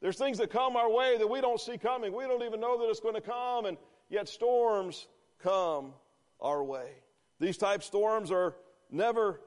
[0.01, 2.15] There's things that come our way that we don't see coming.
[2.15, 3.77] We don't even know that it's going to come, and
[4.09, 5.07] yet storms
[5.43, 5.93] come
[6.41, 6.93] our way.
[7.41, 8.57] These type storms are
[8.91, 9.39] never,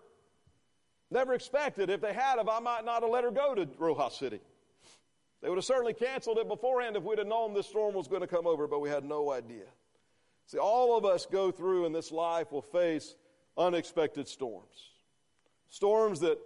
[1.09, 1.89] never expected.
[1.89, 4.39] If they had, if I might not have let her go to Roxas City.
[5.41, 8.21] They would have certainly canceled it beforehand if we'd have known this storm was going
[8.21, 9.65] to come over, but we had no idea.
[10.47, 13.15] See, all of us go through in this life will face
[13.57, 14.91] unexpected storms.
[15.69, 16.39] Storms that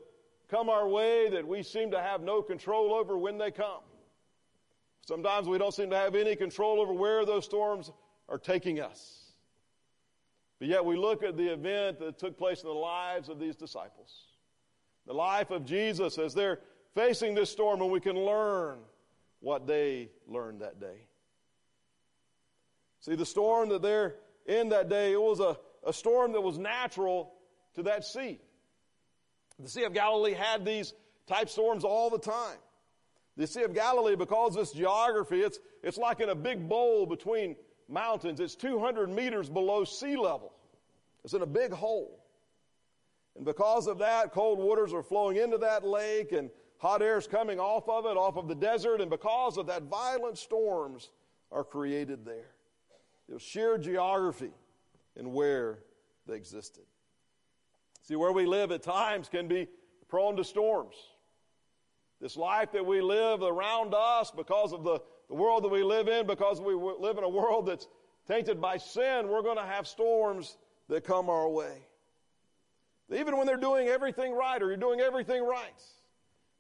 [0.49, 3.81] come our way that we seem to have no control over when they come.
[5.05, 7.91] Sometimes we don't seem to have any control over where those storms
[8.29, 9.23] are taking us.
[10.59, 13.55] But yet we look at the event that took place in the lives of these
[13.55, 14.27] disciples.
[15.05, 16.59] The life of Jesus as they're
[16.95, 18.79] facing this storm and we can learn
[19.39, 21.07] what they learned that day.
[23.01, 24.15] See, the storm that they're
[24.45, 27.33] in that day, it was a, a storm that was natural
[27.75, 28.39] to that sea.
[29.59, 30.93] The Sea of Galilee had these
[31.27, 32.57] type storms all the time.
[33.35, 37.05] The Sea of Galilee, because of its geography, it's, it's like in a big bowl
[37.05, 37.55] between
[37.89, 38.39] mountains.
[38.39, 40.53] It's 200 meters below sea level.
[41.23, 42.23] It's in a big hole.
[43.35, 46.49] And because of that, cold waters are flowing into that lake and
[46.83, 48.99] hot air is coming off of it, off of the desert.
[48.99, 51.11] And because of that, violent storms
[51.49, 52.51] are created there.
[53.29, 54.51] It was sheer geography
[55.15, 55.79] and where
[56.27, 56.83] they existed.
[58.01, 59.69] See, where we live at times can be
[60.09, 60.95] prone to storms.
[62.19, 66.09] This life that we live around us because of the, the world that we live
[66.09, 67.87] in, because we live in a world that's
[68.27, 70.57] tainted by sin, we're going to have storms
[70.89, 71.87] that come our way.
[73.09, 75.81] Even when they're doing everything right or you're doing everything right,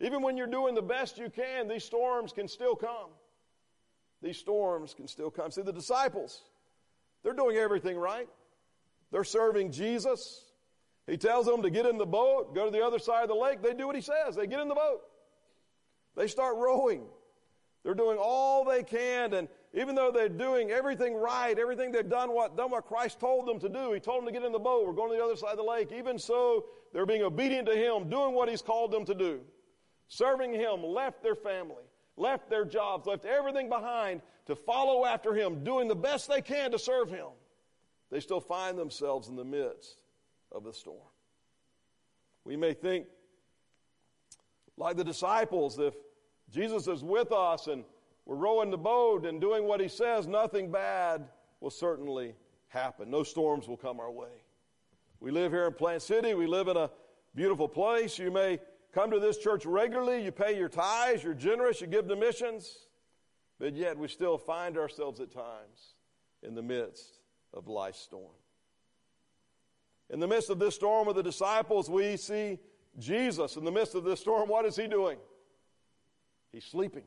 [0.03, 3.09] even when you're doing the best you can, these storms can still come.
[4.21, 5.49] These storms can still come.
[5.49, 6.43] See, the disciples,
[7.23, 8.27] they're doing everything right.
[9.11, 10.45] They're serving Jesus.
[11.07, 13.35] He tells them to get in the boat, go to the other side of the
[13.35, 13.61] lake.
[13.61, 14.35] They do what he says.
[14.35, 15.01] They get in the boat.
[16.15, 17.03] They start rowing.
[17.83, 22.33] They're doing all they can, and even though they're doing everything right, everything they've done
[22.33, 24.59] what, done what Christ told them to do, He told them to get in the
[24.59, 25.91] boat, we're going to the other side of the lake.
[25.91, 29.41] Even so, they're being obedient to Him, doing what He's called them to do.
[30.07, 31.83] Serving Him, left their family,
[32.17, 36.71] left their jobs, left everything behind to follow after Him, doing the best they can
[36.71, 37.27] to serve Him.
[38.11, 39.97] They still find themselves in the midst
[40.51, 40.99] of the storm.
[42.43, 43.07] We may think,
[44.77, 45.95] like the disciples, if
[46.51, 47.83] Jesus is with us and
[48.25, 51.27] we're rowing the boat and doing what he says, nothing bad
[51.59, 52.35] will certainly
[52.67, 53.09] happen.
[53.09, 54.43] No storms will come our way.
[55.19, 56.33] We live here in Plant City.
[56.33, 56.89] We live in a
[57.35, 58.19] beautiful place.
[58.19, 58.59] You may
[58.93, 60.23] come to this church regularly.
[60.23, 61.23] You pay your tithes.
[61.23, 61.81] You're generous.
[61.81, 62.87] You give to missions.
[63.59, 65.95] But yet we still find ourselves at times
[66.41, 67.19] in the midst
[67.53, 68.33] of life's storm.
[70.09, 72.59] In the midst of this storm with the disciples, we see
[72.99, 73.55] Jesus.
[73.55, 75.17] In the midst of this storm, what is he doing?
[76.51, 77.03] He's sleeping.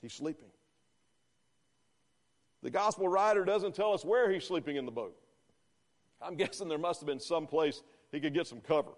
[0.00, 0.48] He's sleeping.
[2.62, 5.16] The gospel writer doesn't tell us where he's sleeping in the boat.
[6.20, 7.82] I'm guessing there must have been some place
[8.12, 8.92] he could get some cover.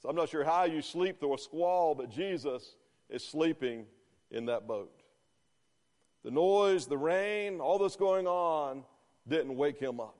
[0.00, 2.76] So I'm not sure how you sleep through a squall, but Jesus
[3.10, 3.86] is sleeping
[4.30, 4.92] in that boat.
[6.24, 8.84] The noise, the rain, all that's going on
[9.26, 10.16] didn't wake him up.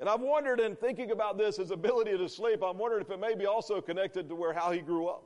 [0.00, 3.18] And I've wondered in thinking about this, his ability to sleep, I'm wondering if it
[3.18, 5.24] may be also connected to where how he grew up.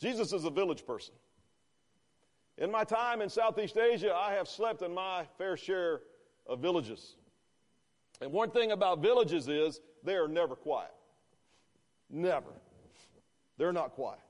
[0.00, 1.14] Jesus is a village person.
[2.58, 6.00] In my time in Southeast Asia, I have slept in my fair share
[6.46, 7.16] of villages.
[8.20, 10.90] And one thing about villages is they are never quiet.
[12.10, 12.52] Never.
[13.58, 14.20] They're not quiet.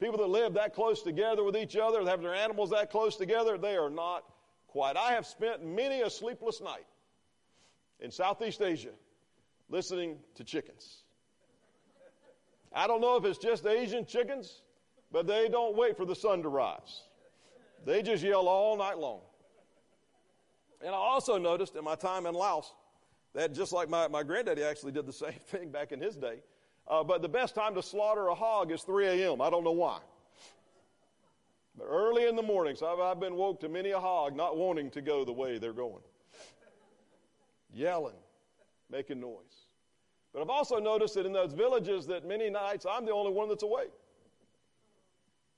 [0.00, 3.56] People that live that close together with each other, have their animals that close together,
[3.56, 4.24] they are not
[4.66, 4.96] quiet.
[4.96, 6.86] I have spent many a sleepless night
[8.00, 8.90] in Southeast Asia
[9.68, 11.04] listening to chickens.
[12.72, 14.62] I don't know if it's just Asian chickens,
[15.12, 17.04] but they don't wait for the sun to rise.
[17.86, 19.20] They just yell all night long.
[20.84, 22.74] And I also noticed in my time in Laos
[23.32, 26.40] that just like my, my granddaddy actually did the same thing back in his day,
[26.88, 29.40] uh, but the best time to slaughter a hog is 3 a.m.
[29.40, 29.98] I don't know why.
[31.76, 34.56] But early in the morning, so I've, I've been woke to many a hog not
[34.56, 36.02] wanting to go the way they're going
[37.74, 38.14] yelling,
[38.90, 39.66] making noise.
[40.32, 43.48] But I've also noticed that in those villages that many nights I'm the only one
[43.48, 43.92] that's awake.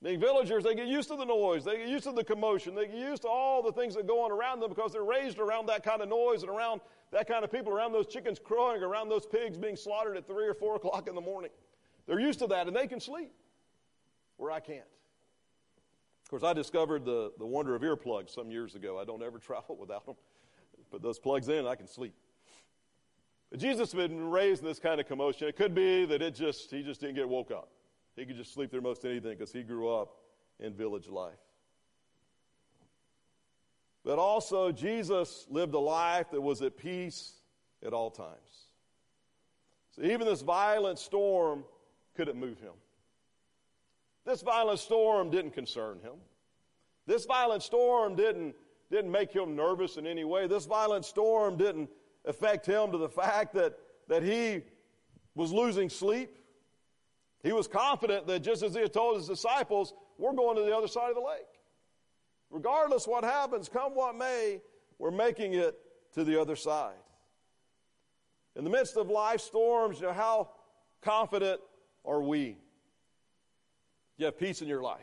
[0.03, 2.85] The villagers, they get used to the noise, they get used to the commotion, they
[2.85, 5.67] get used to all the things that go on around them because they're raised around
[5.67, 9.09] that kind of noise and around that kind of people, around those chickens crowing, around
[9.09, 11.51] those pigs being slaughtered at three or four o'clock in the morning.
[12.05, 13.31] They're used to that and they can sleep
[14.37, 14.81] where I can't.
[16.23, 18.99] Of course, I discovered the, the wonder of earplugs some years ago.
[18.99, 20.15] I don't ever travel without them
[20.89, 22.13] put those plugs in, I can sleep.
[23.49, 25.47] But Jesus had been raised in this kind of commotion.
[25.47, 27.69] It could be that it just he just didn't get woke up.
[28.15, 30.17] He could just sleep through most anything because he grew up
[30.59, 31.39] in village life.
[34.07, 37.33] But also, Jesus lived a life that was at peace
[37.85, 38.69] at all times.
[39.91, 41.65] So even this violent storm
[42.15, 42.71] couldn't move him.
[44.25, 46.13] This violent storm didn't concern him.
[47.05, 48.55] This violent storm didn't
[48.89, 50.47] didn't make him nervous in any way.
[50.47, 51.89] This violent storm didn't
[52.23, 53.77] affect him to the fact that,
[54.07, 54.61] that he
[55.35, 56.29] was losing sleep.
[57.43, 60.73] He was confident that just as he had told his disciples, we're going to the
[60.73, 61.56] other side of the lake.
[62.49, 64.61] Regardless what happens, come what may,
[64.99, 65.77] we're making it
[66.13, 66.95] to the other side.
[68.55, 70.49] In the midst of life storms, you know, how
[71.01, 71.61] confident
[72.05, 72.57] are we?
[74.17, 75.01] You have peace in your life.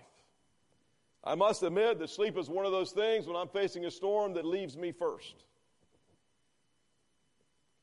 [1.22, 4.34] I must admit that sleep is one of those things when I'm facing a storm
[4.34, 5.45] that leaves me first.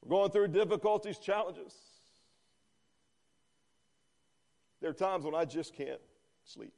[0.03, 1.73] We're going through difficulties, challenges.
[4.81, 6.01] There are times when I just can't
[6.43, 6.73] sleep.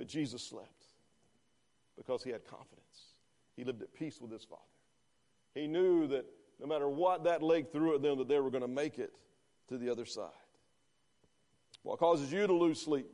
[0.00, 0.86] But Jesus slept
[1.94, 3.12] because he had confidence.
[3.54, 4.62] He lived at peace with his Father.
[5.54, 6.24] He knew that
[6.58, 9.12] no matter what that lake threw at them, that they were going to make it
[9.68, 10.30] to the other side.
[11.82, 13.10] What causes you to lose sleep?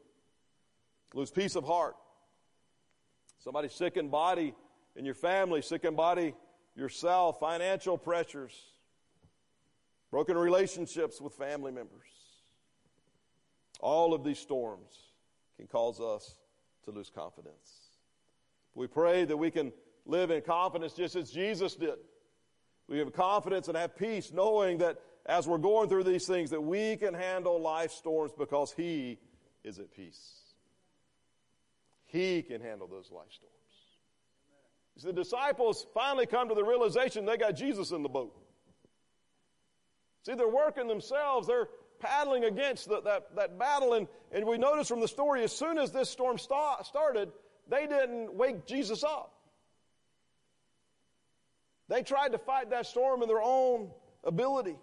[1.12, 1.96] Lose peace of heart.
[3.40, 4.54] Somebody sick in body
[4.94, 6.36] in your family, sick in body
[6.76, 8.54] yourself, financial pressures,
[10.12, 12.06] broken relationships with family members.
[13.80, 14.92] All of these storms
[15.56, 16.36] can cause us
[16.86, 17.90] to lose confidence.
[18.74, 19.72] We pray that we can
[20.06, 21.96] live in confidence just as Jesus did.
[22.88, 26.60] We have confidence and have peace knowing that as we're going through these things that
[26.60, 29.18] we can handle life storms because he
[29.64, 30.20] is at peace.
[32.06, 33.52] He can handle those life storms.
[34.98, 38.34] See, the disciples finally come to the realization they got Jesus in the boat.
[40.24, 41.48] See, they're working themselves.
[41.48, 41.68] They're
[41.98, 43.94] paddling against the, that, that battle.
[43.94, 47.30] And, and we notice from the story, as soon as this storm st- started,
[47.68, 49.32] they didn't wake Jesus up.
[51.88, 53.90] They tried to fight that storm in their own
[54.24, 54.76] ability.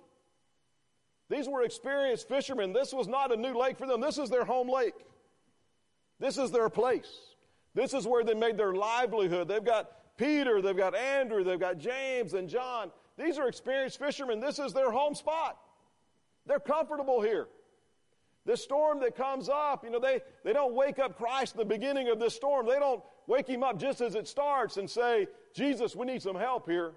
[1.30, 2.74] These were experienced fishermen.
[2.74, 4.02] This was not a new lake for them.
[4.02, 4.94] This is their home lake.
[6.20, 7.12] This is their place.
[7.74, 9.48] This is where they made their livelihood.
[9.48, 12.92] They've got Peter, they've got Andrew, they've got James and John.
[13.18, 14.40] These are experienced fishermen.
[14.40, 15.58] This is their home spot.
[16.46, 17.48] They're comfortable here.
[18.46, 21.66] This storm that comes up, you know, they, they don't wake up Christ in the
[21.66, 22.66] beginning of this storm.
[22.68, 26.36] They don't wake him up just as it starts and say, Jesus, we need some
[26.36, 26.92] help here.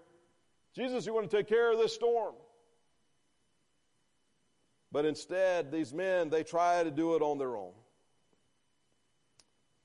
[0.75, 2.35] Jesus, you want to take care of this storm.
[4.91, 7.73] But instead, these men, they try to do it on their own.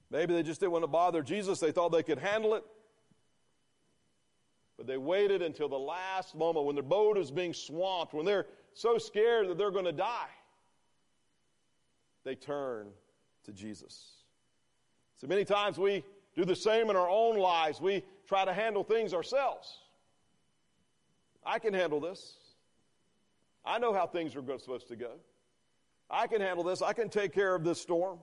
[0.09, 1.59] Maybe they just didn't want to bother Jesus.
[1.59, 2.63] They thought they could handle it.
[4.77, 8.47] But they waited until the last moment when their boat is being swamped, when they're
[8.73, 10.29] so scared that they're going to die.
[12.23, 12.87] They turn
[13.45, 14.11] to Jesus.
[15.17, 16.03] So many times we
[16.35, 17.81] do the same in our own lives.
[17.81, 19.79] We try to handle things ourselves.
[21.45, 22.33] I can handle this.
[23.65, 25.11] I know how things are supposed to go.
[26.09, 26.81] I can handle this.
[26.81, 28.19] I can take care of this storm.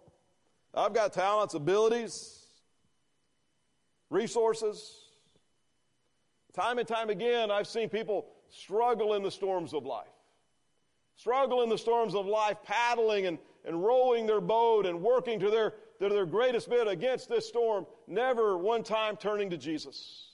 [0.74, 2.44] I've got talents, abilities,
[4.10, 4.94] resources.
[6.52, 10.06] Time and time again, I've seen people struggle in the storms of life.
[11.18, 15.50] Struggle in the storms of life, paddling and, and rowing their boat and working to
[15.50, 20.28] their, to their greatest bit against this storm, never one time turning to Jesus.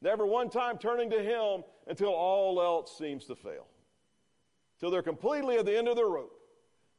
[0.00, 3.66] Never one time turning to Him until all else seems to fail.
[4.80, 6.40] Till they're completely at the end of their rope,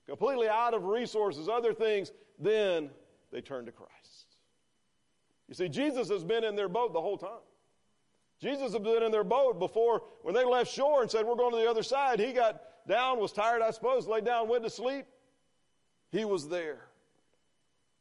[0.07, 2.91] completely out of resources, other things, then
[3.31, 4.37] they turn to Christ.
[5.47, 7.41] You see, Jesus has been in their boat the whole time.
[8.41, 11.51] Jesus had been in their boat before when they left shore and said, We're going
[11.51, 12.19] to the other side.
[12.19, 15.05] He got down, was tired, I suppose, laid down, went to sleep.
[16.11, 16.87] He was there.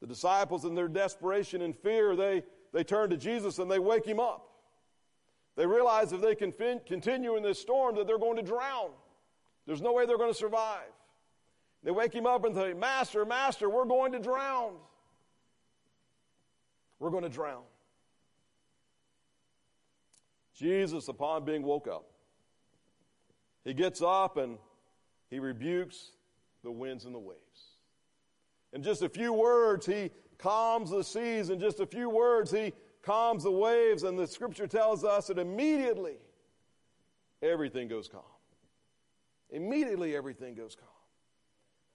[0.01, 4.05] The disciples, in their desperation and fear, they, they turn to Jesus and they wake
[4.05, 4.51] him up.
[5.57, 8.91] They realize if they continue in this storm that they're going to drown.
[9.67, 10.83] There's no way they're going to survive.
[11.85, 14.73] They wake him up and say, Master, Master, we're going to drown.
[16.99, 17.63] We're going to drown.
[20.55, 22.07] Jesus, upon being woke up,
[23.65, 24.59] he gets up and
[25.31, 26.13] he rebukes
[26.63, 27.41] the winds and the waves.
[28.73, 31.51] In just a few words, he calms the seas.
[31.51, 34.03] In just a few words, he calms the waves.
[34.03, 36.17] And the scripture tells us that immediately
[37.43, 38.23] everything goes calm.
[39.51, 40.89] Immediately everything goes calm.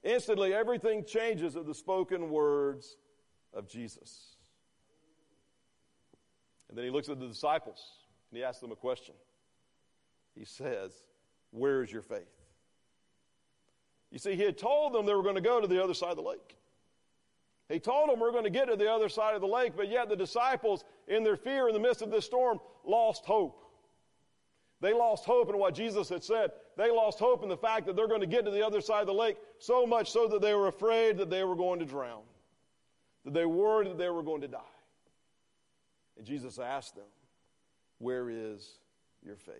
[0.03, 2.95] Instantly everything changes at the spoken words
[3.53, 4.37] of Jesus.
[6.69, 7.83] And then he looks at the disciples.
[8.31, 9.15] And he asks them a question.
[10.35, 10.91] He says,
[11.51, 12.27] Where is your faith?
[14.11, 16.11] You see, he had told them they were going to go to the other side
[16.11, 16.57] of the lake.
[17.69, 19.89] He told them we're going to get to the other side of the lake, but
[19.89, 23.63] yet the disciples, in their fear in the midst of this storm, lost hope.
[24.81, 26.51] They lost hope in what Jesus had said.
[26.77, 29.01] They lost hope in the fact that they're going to get to the other side
[29.01, 31.85] of the lake, so much so that they were afraid that they were going to
[31.85, 32.21] drown,
[33.25, 34.59] that they worried that they were going to die.
[36.17, 37.05] And Jesus asked them,
[37.99, 38.79] where is
[39.23, 39.55] your faith?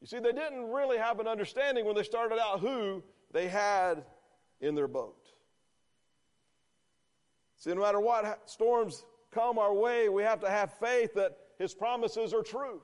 [0.00, 4.04] You see, they didn't really have an understanding when they started out who they had
[4.60, 5.28] in their boat.
[7.56, 11.74] See, no matter what storms come our way, we have to have faith that His
[11.74, 12.82] promises are true.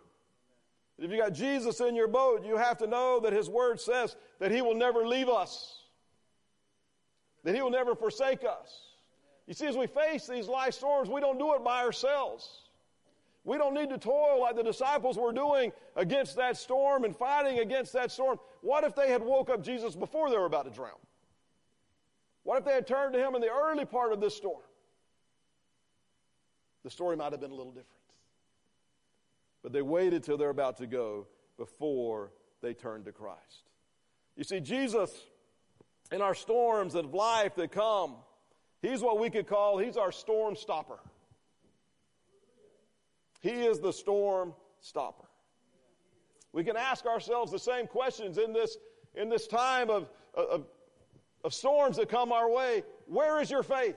[1.01, 4.17] If you got Jesus in your boat, you have to know that His Word says
[4.39, 5.83] that He will never leave us.
[7.45, 8.95] that He will never forsake us.
[9.47, 12.68] You see, as we face these life storms, we don't do it by ourselves.
[13.49, 17.61] We don't need to toil like the disciples were doing against that storm and fighting
[17.61, 18.39] against that storm.
[18.61, 20.99] What if they had woke up Jesus before they were about to drown?
[22.43, 24.61] What if they had turned to him in the early part of this storm?
[26.85, 27.89] The story might have been a little different.
[29.63, 31.27] But they waited till they're about to go
[31.57, 33.71] before they turned to Christ.
[34.37, 35.11] You see, Jesus,
[36.13, 38.17] in our storms of life that come,
[38.83, 40.99] He's what we could call, He's our storm stopper.
[43.41, 45.25] He is the storm stopper.
[46.53, 48.77] We can ask ourselves the same questions in this,
[49.15, 50.67] in this time of, of,
[51.45, 52.83] of storms that come our way.
[53.07, 53.97] Where is your faith?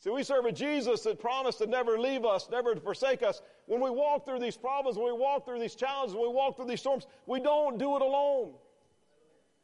[0.00, 3.42] See, we serve a Jesus that promised to never leave us, never to forsake us.
[3.66, 6.56] When we walk through these problems, when we walk through these challenges, when we walk
[6.56, 8.54] through these storms, we don't do it alone.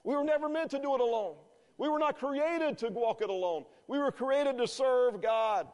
[0.05, 1.37] We were never meant to do it alone.
[1.79, 3.65] We were not created to walk it alone.
[3.89, 5.69] We were created to serve God.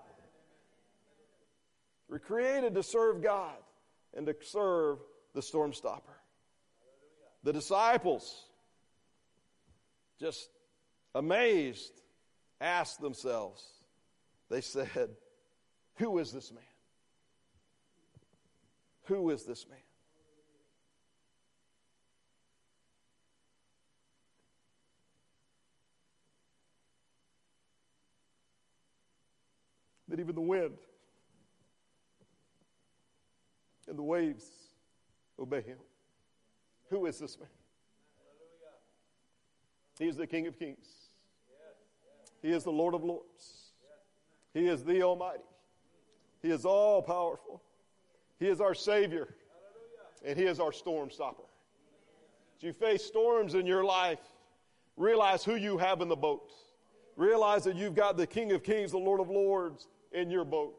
[2.12, 3.56] We're created to serve God
[4.14, 4.98] and to serve
[5.32, 6.12] the storm stopper.
[7.42, 8.50] The disciples,
[10.20, 10.50] just
[11.14, 12.02] amazed,
[12.60, 13.64] asked themselves,
[14.50, 15.08] they said,
[15.94, 16.62] Who is this man?
[19.04, 19.78] Who is this man?
[30.08, 30.74] That even the wind
[33.88, 34.50] and the waves
[35.38, 35.78] obey him.
[36.90, 37.48] Who is this man?
[39.98, 40.86] He is the King of Kings.
[42.40, 43.72] He is the Lord of Lords.
[44.52, 45.44] He is the Almighty.
[46.42, 47.62] He is all powerful.
[48.38, 49.34] He is our Savior.
[50.24, 51.44] And He is our storm stopper.
[52.56, 54.18] As you face storms in your life,
[54.96, 56.50] realize who you have in the boat.
[57.16, 60.74] Realize that you've got the King of Kings, the Lord of Lords in your boat.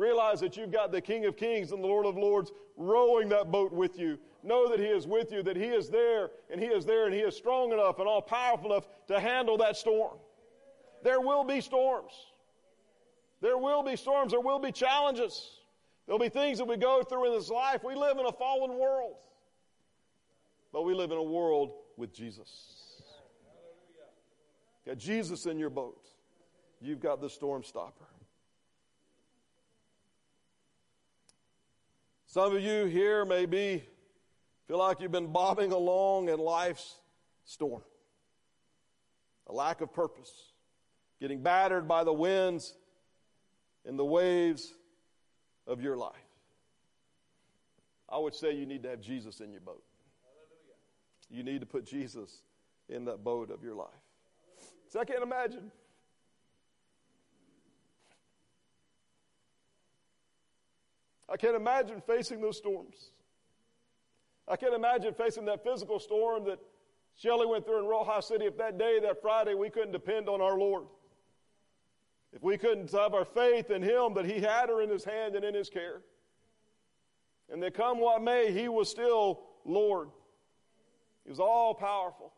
[0.00, 3.50] Realize that you've got the King of Kings and the Lord of Lords rowing that
[3.50, 4.18] boat with you.
[4.42, 7.14] Know that He is with you, that He is there, and He is there, and
[7.14, 10.16] He is strong enough and all powerful enough to handle that storm.
[11.02, 12.12] There will be storms.
[13.42, 14.32] There will be storms.
[14.32, 15.58] There will be challenges.
[16.06, 17.84] There'll be things that we go through in this life.
[17.84, 19.16] We live in a fallen world,
[20.72, 23.02] but we live in a world with Jesus.
[24.86, 26.06] Got Jesus in your boat.
[26.80, 28.06] You've got the storm stopper.
[32.30, 33.82] Some of you here may be
[34.68, 36.94] feel like you've been bobbing along in life's
[37.44, 37.82] storm.
[39.48, 40.30] A lack of purpose,
[41.18, 42.72] getting battered by the winds
[43.84, 44.72] and the waves
[45.66, 46.14] of your life.
[48.08, 49.82] I would say you need to have Jesus in your boat.
[51.30, 52.42] You need to put Jesus
[52.88, 53.88] in that boat of your life.
[54.88, 55.72] So I can't imagine
[61.30, 63.12] I can't imagine facing those storms.
[64.48, 66.58] I can't imagine facing that physical storm that
[67.16, 70.40] Shelley went through in Roxas City if that day, that Friday, we couldn't depend on
[70.40, 70.86] our Lord.
[72.32, 75.36] If we couldn't have our faith in Him that He had her in His hand
[75.36, 76.02] and in His care.
[77.48, 80.08] And that come what may, He was still Lord.
[81.24, 82.32] He was all powerful.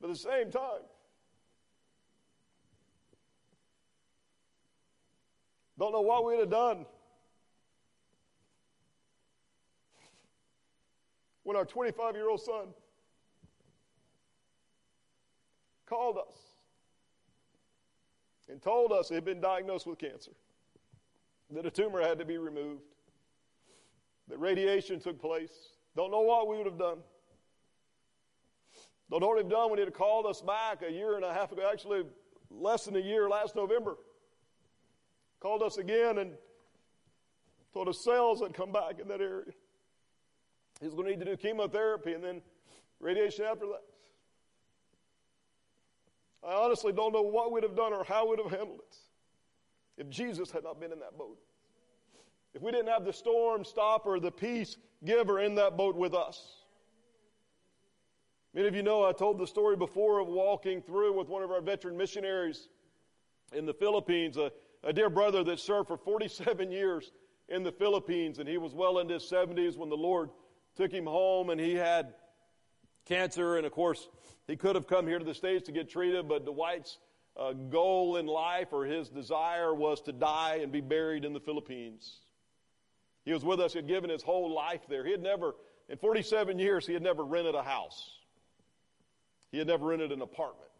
[0.00, 0.82] But at the same time,
[5.78, 6.86] don't know what we'd have done
[11.46, 12.66] when our 25 year old son
[15.88, 16.38] called us
[18.48, 20.32] and told us he had been diagnosed with cancer,
[21.52, 22.82] that a tumor had to be removed,
[24.28, 25.70] that radiation took place.
[25.94, 26.98] Don't know what we would have done.
[29.08, 31.32] Don't know what we'd have done when he'd called us back a year and a
[31.32, 32.02] half ago, actually
[32.50, 33.96] less than a year last November.
[35.38, 36.32] Called us again and
[37.72, 39.52] told us cells had come back in that area.
[40.80, 42.42] He's going to need to do chemotherapy and then
[43.00, 43.82] radiation after that.
[46.46, 48.96] I honestly don't know what we'd have done or how we'd have handled it
[49.96, 51.38] if Jesus had not been in that boat.
[52.54, 56.62] If we didn't have the storm stopper, the peace giver in that boat with us.
[58.54, 61.50] Many of you know I told the story before of walking through with one of
[61.50, 62.68] our veteran missionaries
[63.52, 64.50] in the Philippines, a,
[64.82, 67.12] a dear brother that served for 47 years
[67.48, 70.30] in the Philippines, and he was well into his 70s when the Lord
[70.76, 72.14] took him home and he had
[73.06, 73.56] cancer.
[73.56, 74.08] And of course,
[74.46, 76.98] he could have come here to the States to get treated, but Dwight's
[77.36, 81.40] uh, goal in life or his desire was to die and be buried in the
[81.40, 82.20] Philippines.
[83.24, 85.04] He was with us, he had given his whole life there.
[85.04, 85.54] He had never,
[85.88, 88.10] in 47 years, he had never rented a house.
[89.50, 90.70] He had never rented an apartment.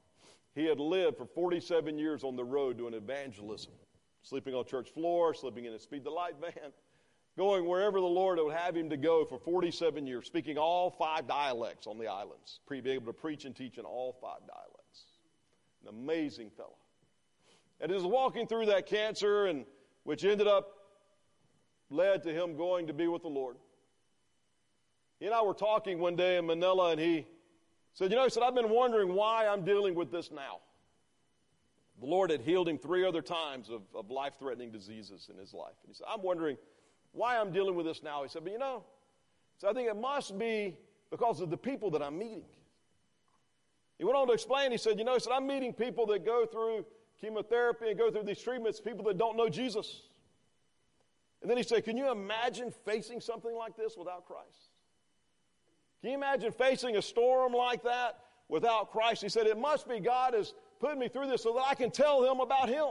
[0.54, 3.72] he had lived for 47 years on the road doing evangelism,
[4.22, 6.72] sleeping on church floor, sleeping in a Speed the Light van,
[7.36, 11.26] going wherever the Lord would have him to go for 47 years, speaking all five
[11.28, 15.04] dialects on the islands, being able to preach and teach in all five dialects.
[15.82, 16.76] An amazing fellow.
[17.80, 19.66] And was walking through that cancer, and
[20.04, 20.72] which ended up
[21.90, 23.56] led to him going to be with the Lord.
[25.20, 27.26] He and I were talking one day in Manila, and he
[27.92, 30.60] said, You know, he said, I've been wondering why I'm dealing with this now.
[32.00, 35.54] The Lord had healed him three other times of, of life threatening diseases in his
[35.54, 35.76] life.
[35.82, 36.56] And he said, I'm wondering
[37.16, 38.22] why I'm dealing with this now.
[38.22, 38.84] He said, But you know,
[39.58, 40.76] so I think it must be
[41.10, 42.44] because of the people that I'm meeting.
[43.98, 46.24] He went on to explain, he said, You know, he said, I'm meeting people that
[46.24, 46.84] go through
[47.20, 50.02] chemotherapy and go through these treatments, people that don't know Jesus.
[51.40, 54.70] And then he said, Can you imagine facing something like this without Christ?
[56.02, 59.22] Can you imagine facing a storm like that without Christ?
[59.22, 61.90] He said, It must be God has put me through this so that I can
[61.90, 62.88] tell them about Him.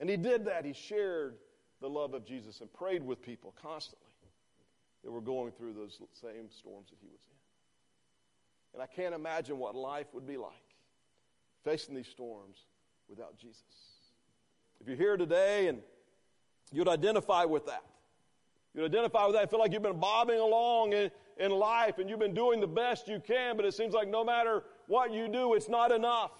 [0.00, 0.64] And he did that.
[0.64, 1.36] He shared
[1.80, 4.06] the love of Jesus and prayed with people constantly
[5.04, 7.36] that were going through those same storms that he was in.
[8.74, 10.52] And I can't imagine what life would be like
[11.64, 12.58] facing these storms
[13.08, 13.62] without Jesus.
[14.80, 15.78] If you're here today and
[16.72, 17.82] you'd identify with that,
[18.74, 22.18] you'd identify with that, feel like you've been bobbing along in, in life and you've
[22.18, 25.54] been doing the best you can, but it seems like no matter what you do,
[25.54, 26.32] it's not enough.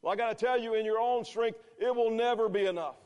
[0.00, 2.96] Well, I got to tell you, in your own strength, it will never be enough.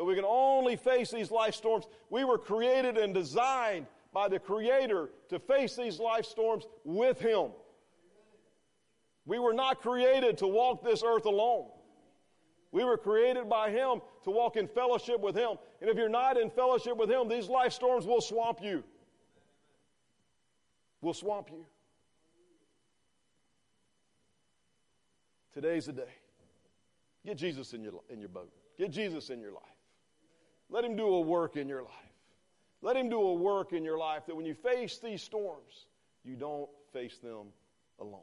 [0.00, 1.84] But we can only face these life storms.
[2.08, 3.84] We were created and designed
[4.14, 7.50] by the Creator to face these life storms with Him.
[9.26, 11.66] We were not created to walk this earth alone.
[12.72, 15.58] We were created by Him to walk in fellowship with Him.
[15.82, 18.82] And if you're not in fellowship with Him, these life storms will swamp you.
[21.02, 21.66] Will swamp you.
[25.52, 26.14] Today's the day.
[27.26, 28.50] Get Jesus in your, in your boat.
[28.78, 29.69] Get Jesus in your life.
[30.70, 31.92] Let Him do a work in your life.
[32.80, 35.86] Let Him do a work in your life that when you face these storms,
[36.24, 37.48] you don't face them
[37.98, 38.20] alone.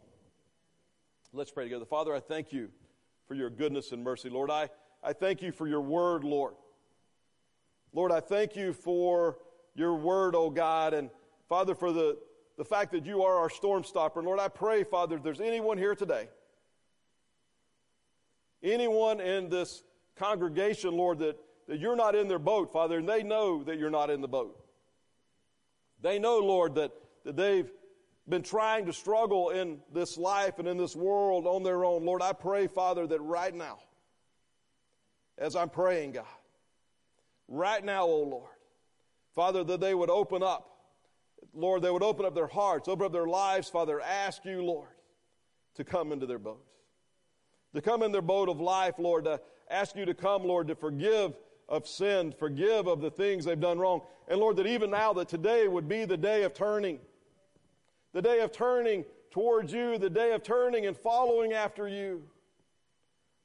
[1.33, 1.85] Let's pray together.
[1.85, 2.69] Father, I thank you
[3.27, 4.29] for your goodness and mercy.
[4.29, 4.69] Lord, I,
[5.03, 6.55] I thank you for your word, Lord.
[7.93, 9.37] Lord, I thank you for
[9.75, 11.09] your word, oh God, and
[11.49, 12.17] Father, for the,
[12.57, 14.23] the fact that you are our storm stopper.
[14.23, 16.29] Lord, I pray, Father, if there's anyone here today,
[18.63, 19.83] anyone in this
[20.15, 21.37] congregation, Lord, that,
[21.67, 24.27] that you're not in their boat, Father, and they know that you're not in the
[24.27, 24.57] boat.
[26.01, 26.91] They know, Lord, that,
[27.25, 27.69] that they've
[28.27, 32.05] been trying to struggle in this life and in this world on their own.
[32.05, 33.79] Lord, I pray, Father, that right now,
[35.37, 36.25] as I'm praying, God,
[37.47, 38.51] right now, oh Lord,
[39.33, 40.73] Father, that they would open up.
[41.53, 44.89] Lord, they would open up their hearts, open up their lives, Father, ask you, Lord,
[45.75, 46.63] to come into their boat.
[47.75, 49.39] To come in their boat of life, Lord, to
[49.69, 51.33] ask you to come, Lord, to forgive
[51.69, 54.01] of sin, forgive of the things they've done wrong.
[54.27, 56.99] And Lord, that even now, that today would be the day of turning
[58.17, 62.23] the day of turning towards you, the day of turning and following after you.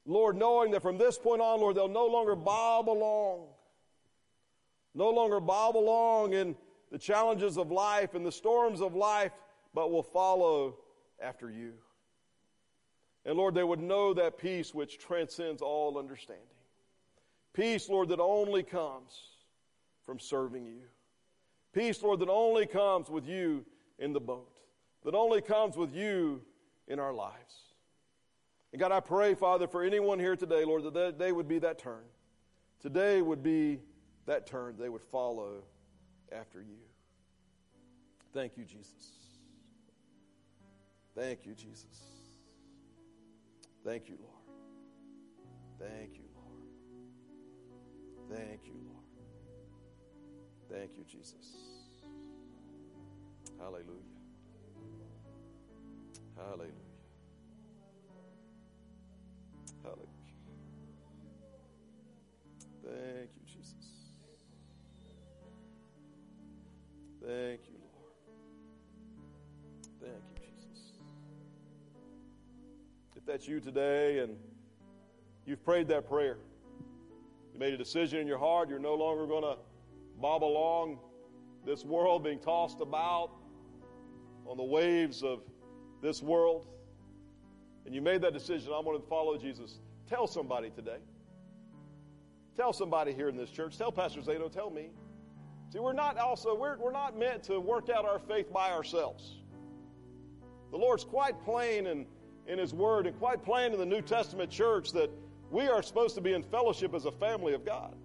[0.05, 3.45] Lord, knowing that from this point on, Lord, they'll no longer bob along,
[4.95, 6.55] no longer bob along in
[6.91, 9.31] the challenges of life and the storms of life,
[9.75, 10.77] but will follow
[11.21, 11.73] after you.
[13.25, 16.47] And Lord, they would know that peace which transcends all understanding.
[17.53, 19.13] Peace, Lord, that only comes
[20.05, 20.81] from serving you.
[21.71, 23.65] Peace, Lord, that only comes with you
[23.99, 24.53] in the boat
[25.03, 26.41] that only comes with you
[26.87, 27.55] in our lives.
[28.71, 31.77] And God, I pray, Father, for anyone here today, Lord, that they would be that
[31.77, 32.03] turn.
[32.81, 33.79] Today would be
[34.25, 34.75] that turn.
[34.79, 35.63] They would follow
[36.31, 36.79] after you.
[38.33, 39.11] Thank you, Jesus.
[41.15, 41.85] Thank you, Jesus.
[43.85, 44.31] Thank you, Lord.
[45.79, 46.22] Thank you.
[48.33, 49.03] Thank you, Lord.
[50.71, 51.53] Thank you, Jesus.
[53.59, 53.85] Hallelujah.
[56.35, 56.71] Hallelujah.
[59.83, 60.07] Hallelujah.
[62.83, 63.75] Thank you, Jesus.
[67.21, 68.15] Thank you, Lord.
[70.01, 70.93] Thank you, Jesus.
[73.15, 74.35] If that's you today and
[75.45, 76.39] you've prayed that prayer,
[77.53, 79.57] you made a decision in your heart, you're no longer going to
[80.19, 80.99] bob along
[81.65, 83.29] this world being tossed about
[84.45, 85.41] on the waves of
[86.01, 86.67] this world,
[87.85, 89.79] and you made that decision, I'm going to follow Jesus,
[90.09, 90.97] tell somebody today.
[92.55, 93.77] Tell somebody here in this church.
[93.77, 94.89] Tell Pastor Zato, tell me.
[95.71, 99.39] See, we're not also, we're, we're not meant to work out our faith by ourselves.
[100.69, 102.05] The Lord's quite plain in,
[102.45, 105.09] in His Word and quite plain in the New Testament church that
[105.53, 107.95] we are supposed to be in fellowship as a family of God.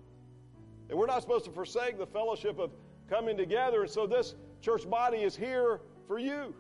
[0.90, 2.70] And we're not supposed to forsake the fellowship of
[3.08, 3.82] coming together.
[3.82, 6.54] And so this church body is here for you.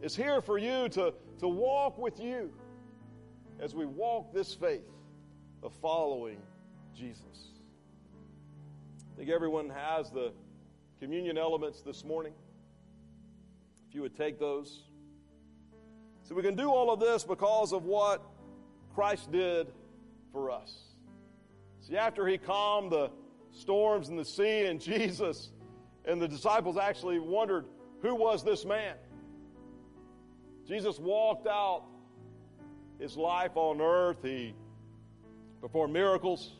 [0.00, 2.50] It's here for you to, to walk with you
[3.60, 4.88] as we walk this faith
[5.62, 6.38] of following
[6.96, 7.52] Jesus.
[9.12, 10.32] I think everyone has the
[11.00, 12.32] communion elements this morning.
[13.90, 14.84] If you would take those.
[16.22, 18.22] So we can do all of this because of what
[18.94, 19.68] Christ did
[20.32, 20.72] for us.
[21.80, 23.10] See, after he calmed the
[23.52, 25.50] storms in the sea, and Jesus
[26.04, 27.66] and the disciples actually wondered,
[28.02, 28.94] who was this man?
[30.66, 31.84] Jesus walked out
[32.98, 34.18] his life on earth.
[34.22, 34.54] He
[35.60, 36.52] performed miracles.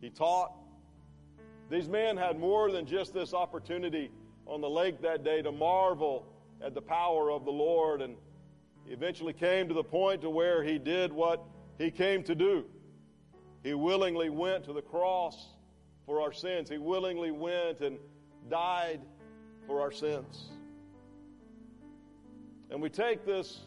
[0.00, 0.52] He taught.
[1.70, 4.10] These men had more than just this opportunity
[4.46, 6.26] on the lake that day to marvel
[6.64, 8.16] at the power of the Lord and
[8.90, 11.42] eventually came to the point to where he did what
[11.78, 12.64] he came to do.
[13.62, 15.54] He willingly went to the cross
[16.06, 16.68] for our sins.
[16.68, 17.98] He willingly went and
[18.48, 19.00] died
[19.66, 20.50] for our sins.
[22.70, 23.60] And we take this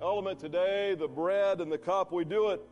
[0.00, 2.62] element today, the bread and the cup, we do it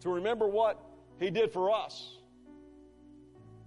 [0.00, 0.82] to remember what
[1.20, 2.18] he did for us.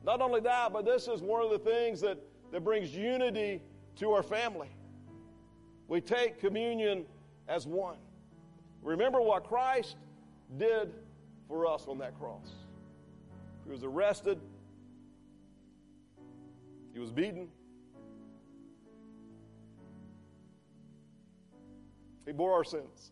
[0.04, 2.18] Not only that, but this is one of the things that,
[2.52, 3.62] that brings unity
[3.98, 4.70] to our family.
[5.88, 7.06] We take communion
[7.50, 7.98] as one.
[8.82, 9.98] Remember what Christ
[10.58, 10.94] did
[11.48, 12.48] for us on that cross.
[13.66, 14.40] He was arrested,
[16.94, 17.50] he was beaten,
[22.26, 23.12] he bore our sins,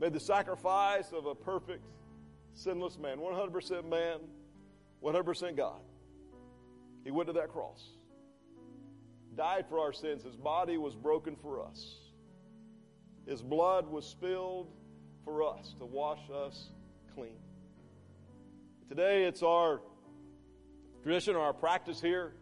[0.00, 1.84] made the sacrifice of a perfect,
[2.54, 4.20] sinless man, 100% man,
[5.02, 5.80] 100% God.
[7.04, 7.90] He went to that cross
[9.38, 10.24] died for our sins.
[10.24, 12.07] His body was broken for us.
[13.28, 14.68] His blood was spilled
[15.22, 16.70] for us to wash us
[17.14, 17.36] clean.
[18.88, 19.82] Today, it's our
[21.02, 22.32] tradition or our practice here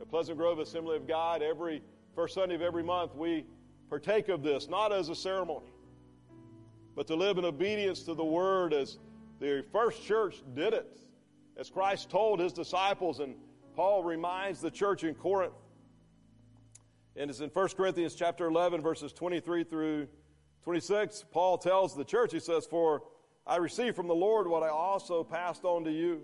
[0.00, 1.42] at Pleasant Grove Assembly of God.
[1.42, 1.80] Every
[2.16, 3.46] first Sunday of every month, we
[3.88, 5.70] partake of this, not as a ceremony,
[6.96, 8.98] but to live in obedience to the Word as
[9.38, 10.98] the first church did it,
[11.56, 13.36] as Christ told his disciples, and
[13.76, 15.54] Paul reminds the church in Corinth
[17.18, 20.08] and it's in 1 Corinthians chapter 11, verses 23 through
[20.64, 21.24] 26.
[21.30, 23.02] Paul tells the church, he says, For
[23.46, 26.22] I received from the Lord what I also passed on to you.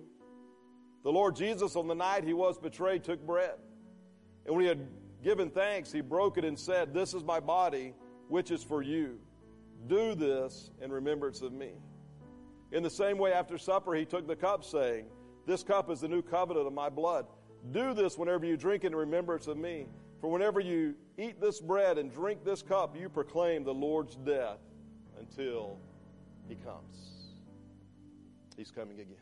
[1.03, 3.55] The Lord Jesus, on the night he was betrayed, took bread.
[4.45, 4.87] And when he had
[5.25, 7.95] given thanks, he broke it and said, This is my body,
[8.29, 9.19] which is for you.
[9.89, 11.73] Do this in remembrance of me.
[12.71, 15.07] In the same way, after supper, he took the cup, saying,
[15.47, 17.27] This cup is the new covenant of my blood.
[17.71, 19.87] Do this whenever you drink it in remembrance of me.
[20.23, 24.61] For whenever you eat this bread and drink this cup, you proclaim the Lord's death
[25.19, 25.79] until
[26.49, 27.33] he comes.
[28.57, 29.17] He's coming again.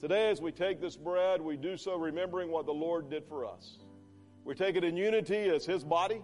[0.00, 3.46] Today, as we take this bread, we do so remembering what the Lord did for
[3.46, 3.78] us.
[4.44, 6.20] We take it in unity as his body.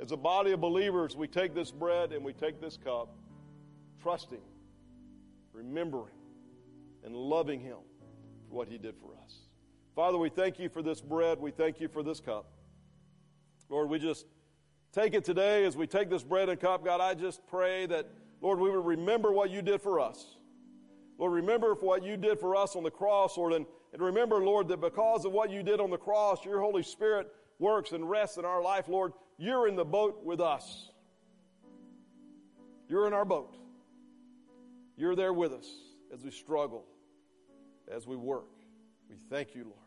[0.00, 3.14] As a body of believers, we take this bread and we take this cup,
[4.02, 4.42] trusting,
[5.52, 6.16] remembering,
[7.04, 7.78] and loving him
[8.48, 9.45] for what he did for us.
[9.96, 11.40] Father, we thank you for this bread.
[11.40, 12.50] We thank you for this cup.
[13.70, 14.26] Lord, we just
[14.92, 16.84] take it today as we take this bread and cup.
[16.84, 18.06] God, I just pray that,
[18.42, 20.36] Lord, we would remember what you did for us.
[21.18, 24.68] Lord, remember what you did for us on the cross, Lord, and, and remember, Lord,
[24.68, 28.36] that because of what you did on the cross, your Holy Spirit works and rests
[28.36, 29.14] in our life, Lord.
[29.38, 30.90] You're in the boat with us.
[32.86, 33.56] You're in our boat.
[34.98, 35.66] You're there with us
[36.12, 36.84] as we struggle,
[37.90, 38.44] as we work.
[39.08, 39.85] We thank you, Lord.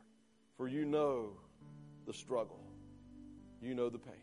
[0.60, 1.30] For you know
[2.06, 2.60] the struggle,
[3.61, 4.14] you know the pain.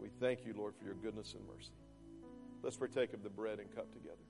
[0.00, 1.74] We thank you, Lord, for your goodness and mercy.
[2.62, 4.24] Let's partake of the bread and cup together.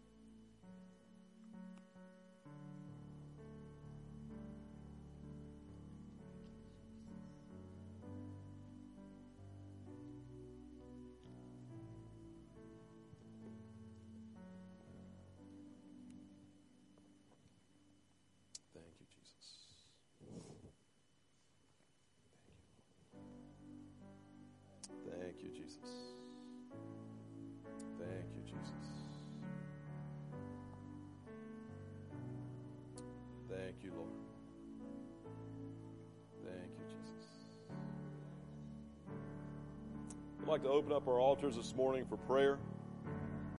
[40.49, 42.57] I'd like to open up our altars this morning for prayer.